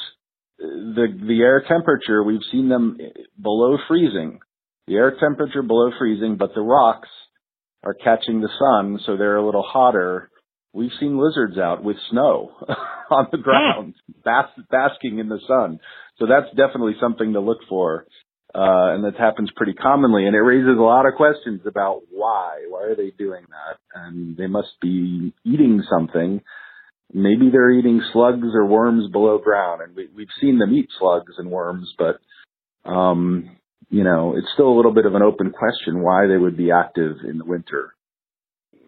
the, 0.59 1.07
the 1.27 1.41
air 1.41 1.63
temperature, 1.67 2.23
we've 2.23 2.39
seen 2.51 2.69
them 2.69 2.97
below 3.41 3.77
freezing, 3.87 4.39
the 4.87 4.95
air 4.95 5.15
temperature 5.19 5.61
below 5.61 5.91
freezing, 5.97 6.37
but 6.37 6.53
the 6.53 6.61
rocks 6.61 7.09
are 7.83 7.93
catching 7.93 8.41
the 8.41 8.49
sun, 8.59 8.99
so 9.05 9.17
they're 9.17 9.37
a 9.37 9.45
little 9.45 9.63
hotter. 9.63 10.29
We've 10.73 10.91
seen 10.99 11.17
lizards 11.17 11.57
out 11.57 11.83
with 11.83 11.97
snow 12.11 12.51
on 13.09 13.27
the 13.31 13.37
ground, 13.37 13.95
bas- 14.23 14.65
basking 14.69 15.19
in 15.19 15.29
the 15.29 15.39
sun. 15.47 15.79
So 16.19 16.25
that's 16.27 16.49
definitely 16.55 16.95
something 16.99 17.33
to 17.33 17.39
look 17.39 17.59
for. 17.69 18.05
Uh, 18.55 18.95
and 18.95 19.03
that 19.03 19.19
happens 19.19 19.51
pretty 19.55 19.73
commonly. 19.73 20.25
And 20.25 20.35
it 20.35 20.39
raises 20.39 20.77
a 20.77 20.81
lot 20.81 21.05
of 21.05 21.15
questions 21.15 21.61
about 21.65 22.01
why. 22.09 22.65
Why 22.69 22.83
are 22.83 22.95
they 22.95 23.11
doing 23.11 23.43
that? 23.49 23.77
And 23.93 24.35
they 24.37 24.47
must 24.47 24.79
be 24.81 25.33
eating 25.45 25.83
something. 25.89 26.41
Maybe 27.13 27.49
they're 27.51 27.71
eating 27.71 28.01
slugs 28.13 28.47
or 28.53 28.65
worms 28.65 29.11
below 29.11 29.37
ground. 29.37 29.81
And 29.81 29.95
we, 29.95 30.09
we've 30.15 30.27
seen 30.41 30.57
them 30.59 30.73
eat 30.73 30.89
slugs 30.97 31.33
and 31.37 31.51
worms, 31.51 31.93
but, 31.97 32.19
um, 32.89 33.57
you 33.89 34.03
know, 34.03 34.35
it's 34.37 34.47
still 34.53 34.67
a 34.67 34.75
little 34.75 34.93
bit 34.93 35.05
of 35.05 35.15
an 35.15 35.21
open 35.21 35.51
question 35.51 36.01
why 36.01 36.27
they 36.27 36.37
would 36.37 36.57
be 36.57 36.71
active 36.71 37.17
in 37.27 37.37
the 37.37 37.45
winter. 37.45 37.93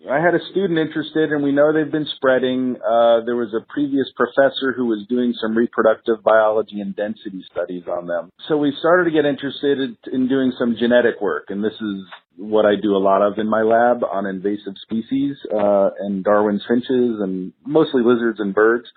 I 0.09 0.21
had 0.23 0.33
a 0.33 0.39
student 0.51 0.79
interested, 0.79 1.31
and 1.31 1.43
we 1.43 1.51
know 1.51 1.73
they've 1.73 1.91
been 1.91 2.07
spreading. 2.15 2.77
Uh, 2.77 3.19
there 3.25 3.35
was 3.35 3.53
a 3.53 3.65
previous 3.71 4.07
professor 4.15 4.71
who 4.71 4.85
was 4.85 5.05
doing 5.09 5.33
some 5.41 5.57
reproductive 5.57 6.23
biology 6.23 6.79
and 6.79 6.95
density 6.95 7.43
studies 7.51 7.83
on 7.85 8.07
them. 8.07 8.29
So 8.47 8.55
we 8.55 8.73
started 8.79 9.05
to 9.05 9.11
get 9.11 9.25
interested 9.25 9.97
in 10.11 10.27
doing 10.29 10.53
some 10.57 10.77
genetic 10.79 11.19
work, 11.21 11.45
and 11.49 11.63
this 11.63 11.73
is 11.73 12.05
what 12.37 12.65
I 12.65 12.75
do 12.81 12.95
a 12.95 13.03
lot 13.03 13.21
of 13.21 13.37
in 13.39 13.49
my 13.49 13.61
lab 13.61 14.03
on 14.03 14.25
invasive 14.25 14.75
species 14.81 15.35
uh, 15.53 15.89
and 15.99 16.23
Darwin's 16.23 16.63
finches, 16.65 17.19
and 17.19 17.51
mostly 17.65 18.01
lizards 18.01 18.39
and 18.39 18.55
birds. 18.55 18.87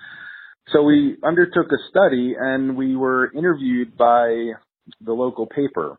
So 0.73 0.85
we 0.85 1.17
undertook 1.25 1.67
a 1.67 1.89
study, 1.91 2.37
and 2.39 2.77
we 2.77 2.95
were 2.95 3.33
interviewed 3.33 3.97
by 3.97 4.53
the 5.01 5.13
local 5.13 5.47
paper. 5.47 5.99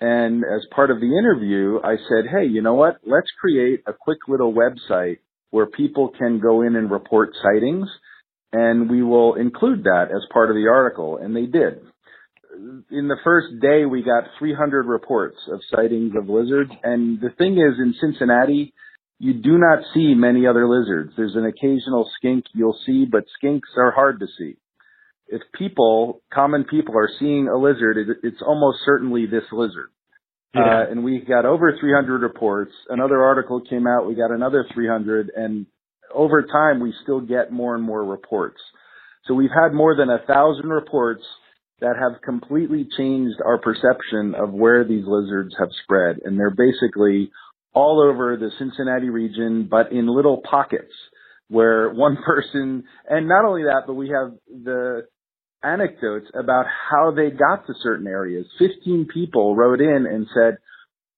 And 0.00 0.42
as 0.44 0.66
part 0.74 0.90
of 0.90 0.98
the 1.00 1.16
interview, 1.16 1.78
I 1.84 1.94
said, 2.08 2.24
hey, 2.28 2.46
you 2.46 2.60
know 2.60 2.74
what? 2.74 2.96
Let's 3.06 3.30
create 3.40 3.84
a 3.86 3.92
quick 3.92 4.18
little 4.26 4.52
website 4.52 5.18
where 5.50 5.66
people 5.66 6.12
can 6.18 6.40
go 6.40 6.62
in 6.62 6.74
and 6.74 6.90
report 6.90 7.30
sightings, 7.42 7.88
and 8.52 8.90
we 8.90 9.02
will 9.02 9.34
include 9.34 9.84
that 9.84 10.06
as 10.10 10.22
part 10.32 10.50
of 10.50 10.56
the 10.56 10.68
article. 10.68 11.18
And 11.18 11.36
they 11.36 11.46
did. 11.46 11.82
In 12.90 13.08
the 13.08 13.16
first 13.22 13.60
day, 13.60 13.84
we 13.84 14.02
got 14.02 14.24
300 14.38 14.86
reports 14.86 15.36
of 15.52 15.60
sightings 15.74 16.14
of 16.16 16.28
lizards. 16.28 16.72
And 16.82 17.20
the 17.20 17.30
thing 17.38 17.52
is, 17.52 17.78
in 17.78 17.94
Cincinnati, 18.00 18.74
you 19.20 19.34
do 19.34 19.56
not 19.56 19.84
see 19.94 20.14
many 20.14 20.48
other 20.48 20.68
lizards. 20.68 21.12
There's 21.16 21.36
an 21.36 21.46
occasional 21.46 22.10
skink 22.16 22.46
you'll 22.54 22.78
see, 22.84 23.04
but 23.04 23.24
skinks 23.40 23.76
are 23.76 23.92
hard 23.92 24.18
to 24.18 24.26
see 24.36 24.56
if 25.32 25.40
people, 25.58 26.22
common 26.32 26.64
people, 26.64 26.94
are 26.96 27.08
seeing 27.18 27.48
a 27.48 27.56
lizard, 27.56 27.96
it, 27.96 28.18
it's 28.22 28.42
almost 28.46 28.78
certainly 28.84 29.24
this 29.26 29.44
lizard. 29.50 29.88
Yeah. 30.54 30.60
Uh, 30.60 30.90
and 30.90 31.02
we 31.02 31.20
got 31.20 31.46
over 31.46 31.74
300 31.80 32.20
reports. 32.20 32.72
Another 32.90 33.22
article 33.22 33.62
came 33.62 33.86
out. 33.86 34.06
We 34.06 34.14
got 34.14 34.30
another 34.30 34.66
300, 34.74 35.32
and 35.34 35.66
over 36.14 36.42
time, 36.42 36.80
we 36.80 36.92
still 37.02 37.20
get 37.20 37.50
more 37.50 37.74
and 37.74 37.82
more 37.82 38.04
reports. 38.04 38.60
So 39.24 39.32
we've 39.32 39.50
had 39.50 39.72
more 39.72 39.96
than 39.96 40.10
a 40.10 40.18
thousand 40.26 40.68
reports 40.68 41.22
that 41.80 41.96
have 41.98 42.20
completely 42.22 42.86
changed 42.98 43.36
our 43.44 43.58
perception 43.58 44.34
of 44.36 44.52
where 44.52 44.84
these 44.84 45.04
lizards 45.06 45.54
have 45.58 45.70
spread, 45.84 46.18
and 46.24 46.38
they're 46.38 46.54
basically 46.54 47.30
all 47.72 48.06
over 48.06 48.36
the 48.36 48.50
Cincinnati 48.58 49.08
region, 49.08 49.66
but 49.70 49.92
in 49.92 50.06
little 50.06 50.42
pockets 50.48 50.92
where 51.48 51.90
one 51.90 52.18
person, 52.26 52.84
and 53.08 53.28
not 53.28 53.46
only 53.46 53.62
that, 53.62 53.84
but 53.86 53.94
we 53.94 54.08
have 54.08 54.32
the 54.46 55.06
anecdotes 55.64 56.26
about 56.34 56.66
how 56.66 57.12
they 57.12 57.30
got 57.30 57.66
to 57.66 57.74
certain 57.82 58.06
areas. 58.06 58.46
15 58.58 59.08
people 59.12 59.56
wrote 59.56 59.80
in 59.80 60.06
and 60.06 60.26
said, 60.34 60.58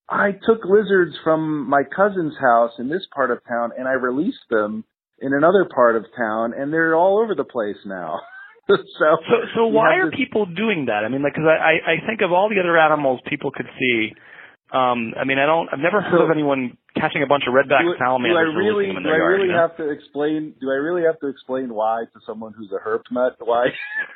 I 0.09 0.33
took 0.33 0.64
lizards 0.64 1.16
from 1.24 1.68
my 1.68 1.83
cousin's 1.85 2.37
house 2.38 2.72
in 2.78 2.88
this 2.88 3.07
part 3.14 3.30
of 3.30 3.38
town 3.48 3.70
and 3.76 3.88
I 3.88 3.92
released 3.92 4.44
them 4.50 4.85
in 5.20 5.33
another 5.33 5.66
part 5.74 5.96
of 5.96 6.04
town 6.16 6.52
and 6.57 6.72
they're 6.72 6.94
all 6.94 7.18
over 7.18 7.35
the 7.35 7.44
place 7.44 7.78
now. 7.87 8.20
so, 8.68 8.76
so, 8.98 9.37
so 9.54 9.66
why 9.66 9.96
are 9.96 10.11
people 10.11 10.46
doing 10.46 10.87
that? 10.87 11.04
I 11.04 11.09
mean, 11.09 11.22
like, 11.22 11.35
cause 11.35 11.44
I, 11.48 11.92
I 11.92 12.07
think 12.07 12.20
of 12.22 12.33
all 12.33 12.48
the 12.48 12.61
other 12.61 12.78
animals 12.78 13.20
people 13.28 13.50
could 13.50 13.68
see, 13.78 14.12
um, 14.72 15.12
I 15.14 15.29
mean, 15.29 15.38
I 15.38 15.44
don't. 15.44 15.68
I've 15.68 15.83
never 15.83 16.00
heard 16.00 16.18
so, 16.18 16.24
of 16.24 16.31
anyone 16.33 16.79
catching 16.96 17.22
a 17.22 17.29
bunch 17.29 17.44
of 17.46 17.53
redback 17.53 17.85
do, 17.85 17.94
salamanders. 18.00 18.48
Do 18.48 18.59
I 18.59 18.64
really? 18.64 18.88
do 18.90 18.96
I 18.96 19.20
yard, 19.20 19.37
really 19.37 19.46
you 19.46 19.53
know? 19.53 19.61
have 19.61 19.77
to 19.77 19.90
explain? 19.92 20.55
Do 20.59 20.72
I 20.72 20.81
really 20.81 21.05
have 21.05 21.20
to 21.20 21.29
explain 21.29 21.68
why 21.68 22.09
to 22.11 22.18
someone 22.24 22.55
who's 22.57 22.72
a 22.72 22.81
herp 22.81 23.05
nut? 23.12 23.37
Why? 23.38 23.68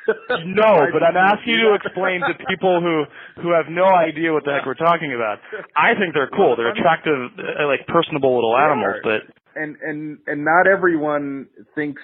no, 0.43 0.89
but 0.91 1.05
I'm 1.05 1.15
asking 1.15 1.53
you 1.53 1.69
to 1.69 1.77
explain 1.77 2.25
to 2.25 2.33
people 2.49 2.81
who 2.81 3.05
who 3.45 3.53
have 3.53 3.69
no 3.69 3.85
idea 3.85 4.33
what 4.33 4.43
the 4.43 4.51
heck 4.51 4.65
we're 4.65 4.73
talking 4.73 5.13
about. 5.13 5.37
I 5.77 5.93
think 5.93 6.17
they're 6.17 6.33
cool. 6.33 6.57
They're 6.57 6.73
attractive, 6.73 7.29
uh, 7.37 7.69
like 7.69 7.85
personable 7.85 8.33
little 8.33 8.57
animals, 8.57 9.05
but 9.05 9.29
and 9.53 9.77
and 9.85 10.17
and 10.25 10.43
not 10.43 10.65
everyone 10.65 11.47
thinks 11.75 12.01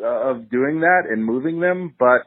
uh, 0.00 0.30
of 0.30 0.48
doing 0.48 0.80
that 0.86 1.10
and 1.10 1.24
moving 1.24 1.58
them, 1.58 1.92
but 1.98 2.22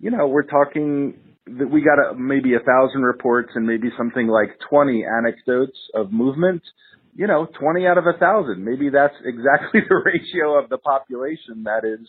you 0.00 0.10
know, 0.10 0.26
we're 0.26 0.48
talking 0.48 1.14
that 1.46 1.70
we 1.70 1.82
got 1.82 1.98
a, 1.98 2.14
maybe 2.14 2.54
a 2.54 2.60
thousand 2.60 3.02
reports 3.02 3.50
and 3.54 3.66
maybe 3.66 3.88
something 3.96 4.26
like 4.26 4.58
20 4.68 5.04
anecdotes 5.04 5.78
of 5.94 6.12
movement. 6.12 6.62
You 7.14 7.26
know, 7.26 7.46
20 7.58 7.86
out 7.86 7.96
of 7.96 8.04
a 8.04 8.18
thousand. 8.18 8.64
Maybe 8.64 8.90
that's 8.90 9.14
exactly 9.24 9.80
the 9.88 10.02
ratio 10.04 10.62
of 10.62 10.68
the 10.68 10.78
population 10.78 11.64
that 11.64 11.84
is 11.84 12.06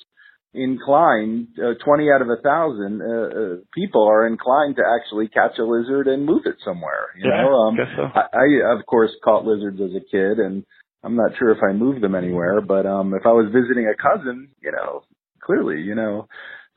inclined. 0.54 1.48
Uh, 1.58 1.78
20 1.84 2.12
out 2.12 2.22
of 2.22 2.30
a 2.30 2.42
thousand 2.42 3.02
uh, 3.02 3.06
uh, 3.06 3.56
people 3.74 4.08
are 4.08 4.28
inclined 4.28 4.76
to 4.78 4.84
actually 4.84 5.28
catch 5.30 5.58
a 5.60 5.64
lizard 5.64 6.08
and 6.08 6.26
move 6.26 6.44
it 6.46 6.56
somewhere. 6.66 7.14
You 7.18 7.30
yeah, 7.30 7.44
know, 7.44 7.54
um, 7.54 7.78
guess 7.78 7.94
so. 7.96 8.04
I, 8.04 8.26
I 8.34 8.78
of 8.78 8.86
course 8.86 9.12
caught 9.24 9.46
lizards 9.46 9.80
as 9.80 9.96
a 9.96 10.04
kid, 10.12 10.40
and 10.40 10.66
I'm 11.04 11.16
not 11.16 11.38
sure 11.38 11.52
if 11.52 11.60
I 11.64 11.74
moved 11.74 12.02
them 12.02 12.16
anywhere. 12.16 12.60
But 12.62 12.86
um, 12.86 13.14
if 13.14 13.26
I 13.26 13.32
was 13.32 13.54
visiting 13.54 13.88
a 13.88 13.96
cousin, 13.96 14.50
you 14.62 14.72
know, 14.72 15.04
clearly, 15.42 15.82
you 15.82 15.96
know, 15.96 16.28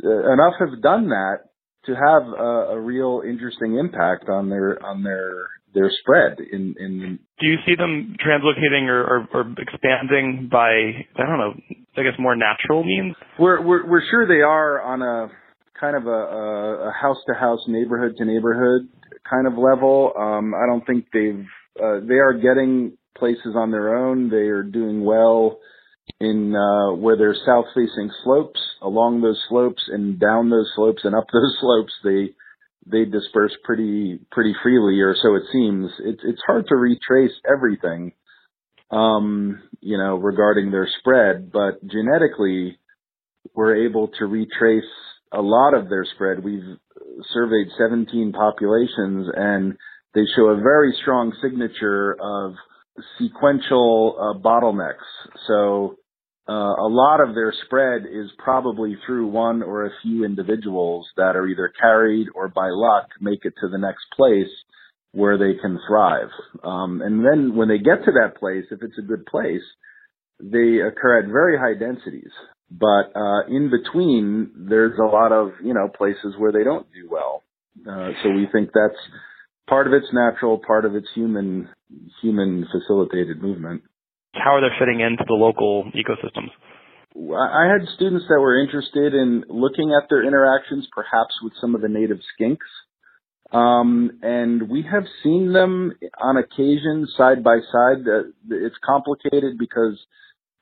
uh, 0.04 0.32
enough 0.32 0.54
have 0.60 0.80
done 0.82 1.08
that 1.08 1.49
to 1.86 1.92
have 1.92 2.22
a, 2.28 2.74
a 2.74 2.80
real 2.80 3.22
interesting 3.26 3.76
impact 3.78 4.28
on 4.28 4.48
their 4.48 4.84
on 4.84 5.02
their 5.02 5.48
their 5.74 5.90
spread 6.00 6.38
in 6.40 6.74
in 6.78 7.18
do 7.38 7.46
you 7.46 7.56
see 7.66 7.74
them 7.76 8.16
translocating 8.24 8.88
or, 8.88 9.02
or, 9.02 9.28
or 9.32 9.54
expanding 9.58 10.48
by 10.50 10.70
I 10.70 11.26
don't 11.26 11.38
know 11.38 11.54
I 11.96 12.02
guess 12.02 12.18
more 12.18 12.36
natural 12.36 12.84
means? 12.84 13.16
We're 13.38 13.64
we're 13.64 13.86
we're 13.88 14.02
sure 14.10 14.26
they 14.26 14.42
are 14.42 14.80
on 14.82 15.02
a 15.02 15.28
kind 15.78 15.96
of 15.96 16.06
a, 16.06 16.88
a 16.88 16.92
house 17.00 17.18
to 17.26 17.34
house 17.34 17.60
neighborhood 17.66 18.16
to 18.18 18.24
neighborhood 18.24 18.88
kind 19.28 19.46
of 19.46 19.54
level. 19.54 20.12
Um 20.18 20.54
I 20.54 20.66
don't 20.66 20.86
think 20.86 21.06
they've 21.12 21.46
uh, 21.82 22.00
they 22.06 22.16
are 22.16 22.34
getting 22.34 22.98
places 23.16 23.54
on 23.56 23.70
their 23.70 23.96
own. 23.96 24.28
They 24.28 24.48
are 24.48 24.62
doing 24.62 25.04
well 25.04 25.58
in 26.20 26.54
uh, 26.54 26.94
where 26.94 27.16
there's 27.16 27.40
south 27.46 27.66
facing 27.74 28.10
slopes 28.24 28.60
along 28.82 29.20
those 29.20 29.40
slopes 29.48 29.82
and 29.88 30.18
down 30.18 30.50
those 30.50 30.70
slopes 30.74 31.02
and 31.04 31.14
up 31.14 31.26
those 31.32 31.56
slopes 31.60 31.92
they 32.04 32.30
they 32.86 33.04
disperse 33.04 33.52
pretty 33.64 34.18
pretty 34.30 34.54
freely 34.62 35.00
or 35.00 35.14
so 35.14 35.34
it 35.36 35.42
seems. 35.52 35.90
It's 36.00 36.22
it's 36.24 36.42
hard 36.46 36.66
to 36.68 36.76
retrace 36.76 37.32
everything 37.50 38.12
um 38.90 39.62
you 39.80 39.96
know 39.96 40.16
regarding 40.16 40.70
their 40.70 40.88
spread 40.98 41.52
but 41.52 41.86
genetically 41.86 42.78
we're 43.54 43.86
able 43.86 44.08
to 44.18 44.26
retrace 44.26 44.90
a 45.32 45.40
lot 45.40 45.74
of 45.74 45.88
their 45.88 46.04
spread. 46.14 46.42
We've 46.42 46.76
surveyed 47.32 47.68
17 47.78 48.32
populations 48.32 49.28
and 49.34 49.76
they 50.14 50.22
show 50.36 50.46
a 50.46 50.56
very 50.56 50.96
strong 51.00 51.32
signature 51.42 52.16
of 52.20 52.54
sequential 53.18 54.16
uh, 54.18 54.38
bottlenecks 54.38 55.08
so 55.46 55.96
uh, 56.48 56.52
a 56.52 56.88
lot 56.88 57.20
of 57.20 57.34
their 57.34 57.54
spread 57.64 58.02
is 58.10 58.28
probably 58.38 58.96
through 59.06 59.28
one 59.28 59.62
or 59.62 59.86
a 59.86 59.92
few 60.02 60.24
individuals 60.24 61.06
that 61.16 61.36
are 61.36 61.46
either 61.46 61.72
carried 61.80 62.26
or 62.34 62.48
by 62.48 62.68
luck 62.70 63.06
make 63.20 63.44
it 63.44 63.54
to 63.60 63.68
the 63.68 63.78
next 63.78 64.02
place 64.16 64.50
where 65.12 65.38
they 65.38 65.60
can 65.60 65.78
thrive. 65.86 66.30
Um, 66.64 67.02
and 67.02 67.24
then 67.24 67.56
when 67.56 67.68
they 67.68 67.78
get 67.78 68.04
to 68.04 68.12
that 68.22 68.36
place, 68.38 68.64
if 68.70 68.82
it's 68.82 68.98
a 68.98 69.06
good 69.06 69.26
place, 69.26 69.62
they 70.40 70.78
occur 70.80 71.20
at 71.20 71.26
very 71.26 71.56
high 71.56 71.78
densities. 71.78 72.30
But 72.70 73.14
uh, 73.14 73.46
in 73.48 73.70
between, 73.70 74.50
there's 74.68 74.98
a 74.98 75.06
lot 75.06 75.32
of 75.32 75.52
you 75.62 75.74
know 75.74 75.88
places 75.88 76.34
where 76.38 76.52
they 76.52 76.64
don't 76.64 76.86
do 76.92 77.08
well. 77.10 77.42
Uh, 77.88 78.10
so 78.22 78.30
we 78.30 78.48
think 78.52 78.70
that's 78.72 78.98
part 79.68 79.86
of 79.86 79.92
it's 79.92 80.12
natural, 80.12 80.60
part 80.64 80.84
of 80.84 80.94
it's 80.94 81.08
human 81.14 81.68
human 82.22 82.66
facilitated 82.70 83.42
movement. 83.42 83.82
How 84.34 84.54
are 84.56 84.60
they 84.60 84.74
fitting 84.78 85.00
into 85.00 85.24
the 85.26 85.34
local 85.34 85.84
ecosystems? 85.92 86.50
I 87.16 87.66
had 87.66 87.88
students 87.96 88.26
that 88.28 88.40
were 88.40 88.62
interested 88.62 89.14
in 89.14 89.44
looking 89.48 89.92
at 89.92 90.08
their 90.08 90.24
interactions, 90.24 90.86
perhaps 90.92 91.34
with 91.42 91.52
some 91.60 91.74
of 91.74 91.80
the 91.80 91.88
native 91.88 92.18
skinks. 92.38 92.58
Um, 93.52 94.20
and 94.22 94.68
we 94.68 94.82
have 94.82 95.02
seen 95.24 95.52
them 95.52 95.92
on 96.20 96.36
occasion 96.36 97.08
side 97.16 97.42
by 97.42 97.56
side. 97.72 98.06
Uh, 98.06 98.30
it's 98.50 98.76
complicated 98.84 99.58
because 99.58 99.98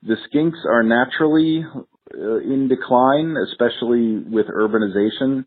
the 0.01 0.15
skinks 0.33 0.65
are 0.65 0.81
naturally 0.81 1.63
uh, 2.11 2.37
in 2.37 2.67
decline, 2.67 3.35
especially 3.51 4.17
with 4.17 4.47
urbanization. 4.47 5.45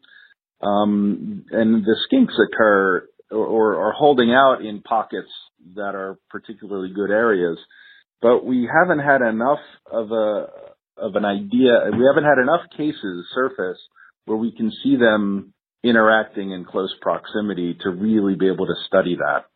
Um, 0.61 1.45
and 1.51 1.85
the 1.85 1.97
skinks 2.07 2.35
occur 2.47 3.09
or, 3.33 3.47
or 3.47 3.89
are 3.89 3.93
holding 3.93 4.33
out 4.33 4.65
in 4.65 4.81
pockets 4.81 5.31
that 5.75 5.95
are 5.95 6.19
particularly 6.31 6.93
good 6.95 7.11
areas. 7.11 7.59
But 8.21 8.45
we 8.45 8.69
haven't 8.73 9.01
had 9.01 9.21
enough 9.23 9.59
of 9.91 10.11
a 10.13 10.47
of 10.97 11.17
an 11.17 11.25
idea. 11.25 11.91
We 11.91 12.05
haven't 12.07 12.25
had 12.25 12.39
enough 12.41 12.71
cases 12.77 13.27
surface 13.35 13.79
where 14.27 14.37
we 14.37 14.53
can 14.53 14.71
see 14.83 14.97
them 14.97 15.53
interacting 15.83 16.53
in 16.53 16.65
close 16.65 16.95
proximity 17.01 17.77
to 17.83 17.91
really 17.91 18.37
be 18.37 18.49
able 18.49 18.67
to 18.67 18.75
study 18.87 19.17
that. 19.17 19.47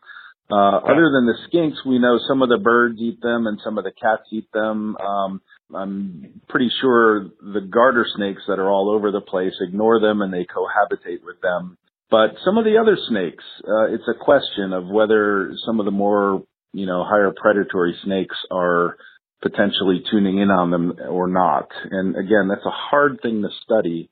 Uh, 0.51 0.79
other 0.79 1.11
than 1.11 1.27
the 1.27 1.37
skinks, 1.49 1.85
we 1.85 1.99
know 1.99 2.19
some 2.29 2.43
of 2.43 2.49
the 2.49 2.59
birds 2.59 2.99
eat 3.01 3.21
them 3.21 3.47
and 3.47 3.61
some 3.65 3.79
of 3.79 3.85
the 3.85 3.93
cats 3.93 4.23
eat 4.33 4.47
them. 4.53 4.97
Um, 4.97 5.41
I'm 5.75 6.41
pretty 6.49 6.71
sure 6.81 7.29
the 7.41 7.61
garter 7.69 8.07
snakes 8.17 8.43
that 8.47 8.61
are 8.61 8.71
all 8.71 8.91
over 8.91 9.11
the 9.11 9.21
place 9.21 9.55
ignore 9.61 10.01
them 10.01 10.23
and 10.23 10.33
they 10.33 10.47
cohabitate 10.47 11.25
with 11.25 11.41
them. 11.41 11.77
But 12.11 12.37
some 12.45 12.57
of 12.57 12.65
the 12.65 12.79
other 12.79 12.97
snakes, 13.09 13.45
uh, 13.65 13.93
it's 13.93 14.07
a 14.09 14.19
question 14.19 14.73
of 14.73 14.87
whether 14.87 15.53
some 15.67 15.81
of 15.81 15.87
the 15.87 15.93
more, 15.93 16.45
you 16.73 16.87
know, 16.87 17.05
higher 17.05 17.33
predatory 17.37 17.97
snakes 18.05 18.37
are 18.51 18.97
potentially 19.43 20.03
tuning 20.11 20.39
in 20.39 20.51
on 20.51 20.71
them 20.71 20.95
or 21.09 21.27
not. 21.27 21.69
And 21.91 22.17
again, 22.17 22.49
that's 22.49 22.65
a 22.65 22.71
hard 22.71 23.21
thing 23.23 23.43
to 23.43 23.49
study 23.65 24.09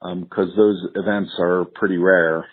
because 0.00 0.50
um, 0.50 0.56
those 0.56 0.86
events 0.94 1.32
are 1.40 1.64
pretty 1.74 1.96
rare. 1.96 2.46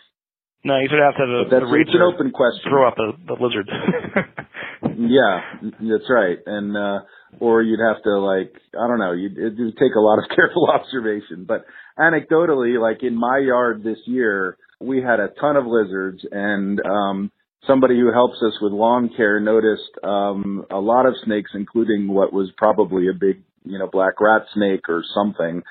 No, 0.65 0.79
you 0.79 0.87
should 0.89 0.99
have 1.03 1.15
to 1.15 1.19
have 1.19 1.29
a, 1.29 1.49
that's, 1.51 1.71
it's 1.75 1.93
an 1.93 2.01
open 2.01 2.31
question. 2.31 2.71
Throw 2.71 2.87
up 2.87 2.95
the, 2.95 3.11
the 3.27 3.33
lizard. 3.33 3.69
yeah, 4.97 5.39
that's 5.61 6.09
right. 6.09 6.37
And 6.45 6.75
uh 6.75 6.99
or 7.39 7.61
you'd 7.61 7.79
have 7.79 8.01
to 8.03 8.19
like 8.19 8.53
I 8.73 8.87
don't 8.87 8.99
know, 8.99 9.13
you'd 9.13 9.37
it 9.37 9.55
would 9.57 9.77
take 9.77 9.95
a 9.95 9.99
lot 9.99 10.19
of 10.19 10.29
careful 10.35 10.69
observation. 10.69 11.45
But 11.47 11.65
anecdotally, 11.97 12.79
like 12.79 13.03
in 13.03 13.15
my 13.15 13.39
yard 13.39 13.83
this 13.83 13.99
year, 14.05 14.57
we 14.83 15.01
had 15.01 15.19
a 15.19 15.29
ton 15.39 15.55
of 15.55 15.65
lizards 15.65 16.25
and 16.31 16.79
um 16.85 17.31
somebody 17.67 17.99
who 17.99 18.11
helps 18.11 18.37
us 18.45 18.53
with 18.61 18.73
lawn 18.73 19.09
care 19.15 19.39
noticed 19.39 19.91
um 20.03 20.65
a 20.69 20.79
lot 20.79 21.05
of 21.05 21.13
snakes 21.23 21.51
including 21.55 22.07
what 22.07 22.33
was 22.33 22.51
probably 22.57 23.07
a 23.07 23.13
big, 23.13 23.41
you 23.65 23.79
know, 23.79 23.87
black 23.91 24.19
rat 24.19 24.43
snake 24.53 24.89
or 24.89 25.03
something 25.15 25.63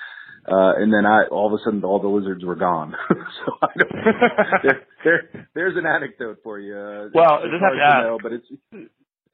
uh, 0.42 0.74
and 0.74 0.92
then 0.92 1.06
I, 1.06 1.30
all 1.30 1.46
of 1.46 1.52
a 1.52 1.62
sudden, 1.62 1.84
all 1.84 2.00
the 2.00 2.08
lizards 2.08 2.44
were 2.44 2.56
gone. 2.56 2.96
so 3.08 3.52
I 3.62 3.68
don't, 3.78 3.92
there, 4.64 4.82
there, 5.04 5.48
there's 5.54 5.76
an 5.76 5.86
anecdote 5.86 6.38
for 6.42 6.58
you. 6.58 6.74
Uh, 6.74 7.14
well, 7.14 7.38
it 7.44 7.46
doesn't 7.46 7.62
have 7.62 7.78
to 7.78 7.86
ask. 7.86 8.02
Know, 8.02 8.18
but 8.20 8.32
it's, 8.32 8.46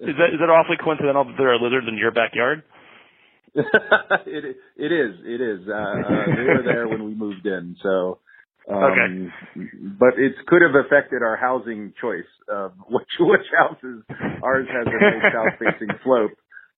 is 0.01 0.15
that 0.21 0.31
is 0.35 0.39
that 0.39 0.53
awfully 0.53 0.77
coincidental 0.77 1.25
that 1.25 1.35
there 1.39 1.49
are 1.49 1.59
lizards 1.59 1.87
in 1.89 1.97
your 1.97 2.13
backyard? 2.13 2.63
it 3.55 4.57
it 4.77 4.93
is 4.93 5.17
it 5.25 5.41
is. 5.41 5.67
Uh, 5.67 5.73
uh, 5.73 6.37
they 6.37 6.45
were 6.45 6.63
there 6.63 6.87
when 6.87 7.05
we 7.05 7.15
moved 7.15 7.47
in, 7.47 7.77
so. 7.83 8.19
Um, 8.69 8.85
okay. 8.85 9.31
But 9.99 10.19
it 10.19 10.33
could 10.47 10.63
have 10.63 10.75
affected 10.75 11.23
our 11.23 11.37
housing 11.37 11.93
choice. 12.01 12.29
Uh, 12.53 12.69
which 12.89 13.09
which 13.19 13.47
houses 13.57 14.05
ours 14.43 14.67
has 14.69 14.87
a 14.87 14.91
nice 15.01 15.33
south 15.33 15.59
facing 15.59 15.89
slope, 16.05 16.33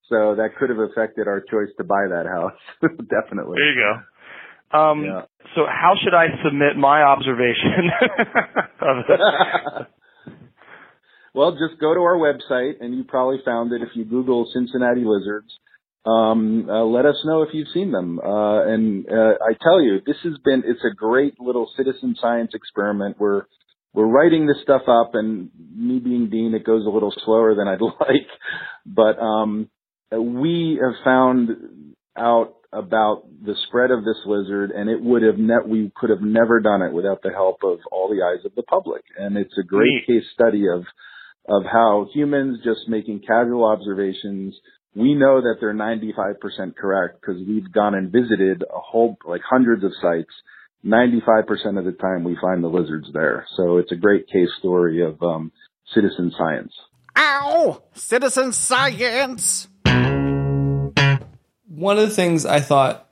so 0.08 0.36
that 0.36 0.56
could 0.58 0.70
have 0.70 0.78
affected 0.78 1.26
our 1.26 1.40
choice 1.40 1.70
to 1.78 1.84
buy 1.84 2.06
that 2.08 2.26
house. 2.26 2.58
Definitely. 2.82 3.56
There 3.58 3.72
you 3.72 3.80
go. 3.80 4.78
Um, 4.78 5.04
yeah. 5.04 5.22
So 5.56 5.66
how 5.66 5.94
should 6.02 6.14
I 6.14 6.26
submit 6.44 6.76
my 6.76 7.02
observation 7.02 7.90
of 8.80 9.86
well, 11.34 11.52
just 11.52 11.80
go 11.80 11.94
to 11.94 12.00
our 12.00 12.16
website, 12.16 12.80
and 12.80 12.94
you 12.94 13.04
probably 13.04 13.38
found 13.44 13.72
it 13.72 13.82
if 13.82 13.90
you 13.94 14.04
Google 14.04 14.50
Cincinnati 14.52 15.02
lizards. 15.04 15.50
Um, 16.06 16.66
uh, 16.68 16.84
let 16.84 17.04
us 17.04 17.16
know 17.24 17.42
if 17.42 17.50
you've 17.52 17.68
seen 17.74 17.92
them. 17.92 18.18
Uh, 18.18 18.64
and 18.64 19.06
uh, 19.06 19.34
I 19.42 19.52
tell 19.60 19.82
you, 19.82 20.00
this 20.06 20.16
has 20.24 20.34
been 20.44 20.62
it's 20.64 20.84
a 20.84 20.94
great 20.94 21.38
little 21.38 21.70
citizen 21.76 22.16
science 22.20 22.52
experiment. 22.54 23.16
We're 23.18 23.44
we're 23.92 24.06
writing 24.06 24.46
this 24.46 24.62
stuff 24.62 24.82
up, 24.88 25.10
and 25.14 25.50
me 25.74 25.98
being 25.98 26.30
dean, 26.30 26.54
it 26.54 26.64
goes 26.64 26.86
a 26.86 26.90
little 26.90 27.12
slower 27.24 27.54
than 27.54 27.68
I'd 27.68 27.80
like, 27.82 28.28
but 28.86 29.20
um, 29.20 29.68
we 30.12 30.80
have 30.82 31.04
found 31.04 31.50
out 32.16 32.54
about 32.72 33.24
the 33.44 33.54
spread 33.66 33.90
of 33.90 34.04
this 34.04 34.18
lizard 34.26 34.70
and 34.70 34.88
it 34.88 35.00
would 35.02 35.22
have 35.22 35.38
ne- 35.38 35.66
we 35.66 35.90
could 35.96 36.10
have 36.10 36.20
never 36.20 36.60
done 36.60 36.82
it 36.82 36.92
without 36.92 37.20
the 37.22 37.30
help 37.30 37.58
of 37.64 37.78
all 37.90 38.08
the 38.08 38.22
eyes 38.22 38.44
of 38.44 38.54
the 38.54 38.62
public 38.62 39.02
and 39.18 39.36
it's 39.36 39.58
a 39.58 39.66
great 39.66 40.06
case 40.06 40.22
study 40.32 40.68
of 40.68 40.84
of 41.48 41.64
how 41.64 42.06
humans 42.14 42.60
just 42.62 42.88
making 42.88 43.20
casual 43.26 43.64
observations 43.64 44.54
we 44.94 45.14
know 45.14 45.40
that 45.40 45.56
they're 45.60 45.74
95% 45.74 46.76
correct 46.76 47.20
because 47.20 47.40
we've 47.46 47.70
gone 47.72 47.94
and 47.94 48.10
visited 48.10 48.62
a 48.62 48.80
whole 48.80 49.16
like 49.24 49.42
hundreds 49.48 49.84
of 49.84 49.92
sites. 50.00 50.30
95% 50.84 51.78
of 51.78 51.84
the 51.84 51.92
time 51.92 52.24
we 52.24 52.36
find 52.40 52.64
the 52.64 52.68
lizards 52.68 53.08
there. 53.12 53.46
So 53.56 53.76
it's 53.76 53.92
a 53.92 53.96
great 53.96 54.26
case 54.28 54.48
story 54.58 55.02
of 55.02 55.22
um, 55.22 55.52
citizen 55.94 56.32
science. 56.36 56.72
Ow! 57.16 57.82
Citizen 57.94 58.52
science! 58.52 59.68
One 61.68 61.98
of 61.98 62.08
the 62.08 62.14
things 62.14 62.46
I 62.46 62.60
thought 62.60 63.08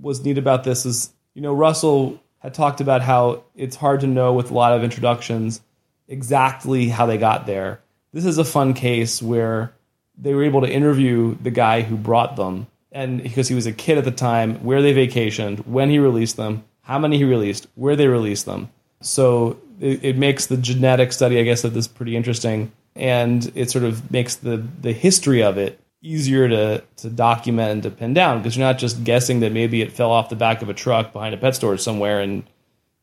was 0.00 0.24
neat 0.24 0.38
about 0.38 0.64
this 0.64 0.86
is, 0.86 1.12
you 1.34 1.42
know, 1.42 1.54
Russell 1.54 2.20
had 2.38 2.54
talked 2.54 2.80
about 2.80 3.00
how 3.00 3.44
it's 3.54 3.76
hard 3.76 4.00
to 4.00 4.06
know 4.06 4.32
with 4.32 4.50
a 4.50 4.54
lot 4.54 4.72
of 4.72 4.82
introductions 4.82 5.60
exactly 6.08 6.88
how 6.88 7.06
they 7.06 7.18
got 7.18 7.46
there. 7.46 7.80
This 8.12 8.24
is 8.24 8.38
a 8.38 8.44
fun 8.44 8.74
case 8.74 9.22
where 9.22 9.73
they 10.16 10.34
were 10.34 10.44
able 10.44 10.60
to 10.60 10.70
interview 10.70 11.36
the 11.42 11.50
guy 11.50 11.82
who 11.82 11.96
brought 11.96 12.36
them, 12.36 12.66
and 12.92 13.22
because 13.22 13.48
he 13.48 13.54
was 13.54 13.66
a 13.66 13.72
kid 13.72 13.98
at 13.98 14.04
the 14.04 14.10
time, 14.10 14.56
where 14.64 14.82
they 14.82 14.94
vacationed, 14.94 15.66
when 15.66 15.90
he 15.90 15.98
released 15.98 16.36
them, 16.36 16.64
how 16.82 16.98
many 16.98 17.16
he 17.16 17.24
released, 17.24 17.66
where 17.74 17.96
they 17.96 18.06
released 18.06 18.46
them. 18.46 18.70
So 19.00 19.58
it, 19.80 20.04
it 20.04 20.18
makes 20.18 20.46
the 20.46 20.56
genetic 20.56 21.12
study, 21.12 21.38
I 21.38 21.42
guess, 21.42 21.64
of 21.64 21.74
this 21.74 21.88
pretty 21.88 22.16
interesting, 22.16 22.72
and 22.94 23.50
it 23.54 23.70
sort 23.70 23.84
of 23.84 24.10
makes 24.10 24.36
the 24.36 24.64
the 24.80 24.92
history 24.92 25.42
of 25.42 25.58
it 25.58 25.80
easier 26.04 26.48
to, 26.48 26.84
to 26.96 27.08
document 27.08 27.70
and 27.72 27.82
to 27.82 27.90
pin 27.90 28.12
down 28.12 28.38
because 28.38 28.56
you're 28.56 28.66
not 28.66 28.78
just 28.78 29.02
guessing 29.04 29.40
that 29.40 29.52
maybe 29.52 29.80
it 29.80 29.90
fell 29.90 30.10
off 30.10 30.28
the 30.28 30.36
back 30.36 30.60
of 30.60 30.68
a 30.68 30.74
truck 30.74 31.14
behind 31.14 31.34
a 31.34 31.38
pet 31.38 31.54
store 31.54 31.76
somewhere 31.78 32.20
in 32.20 32.44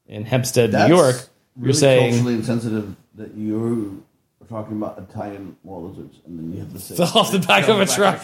in 0.06 0.26
Hempstead, 0.26 0.72
That's 0.72 0.90
New 0.90 0.96
York. 0.96 1.16
You're 1.56 1.68
really 1.68 1.74
saying 1.74 2.14
culturally 2.14 2.36
insensitive 2.36 2.96
that 3.16 3.34
you 3.34 4.04
talking 4.52 4.78
about 4.78 5.00
Italian 5.00 5.56
wall 5.64 5.90
lizards 5.90 6.20
and 6.26 6.38
then 6.38 6.54
you 6.54 6.60
have 6.60 6.74
to 6.74 6.80
say 6.80 6.96
fell 6.96 7.18
off 7.18 7.32
the 7.32 7.40
back 7.40 7.68
of 7.68 7.80
a 7.80 7.86
truck. 7.86 8.22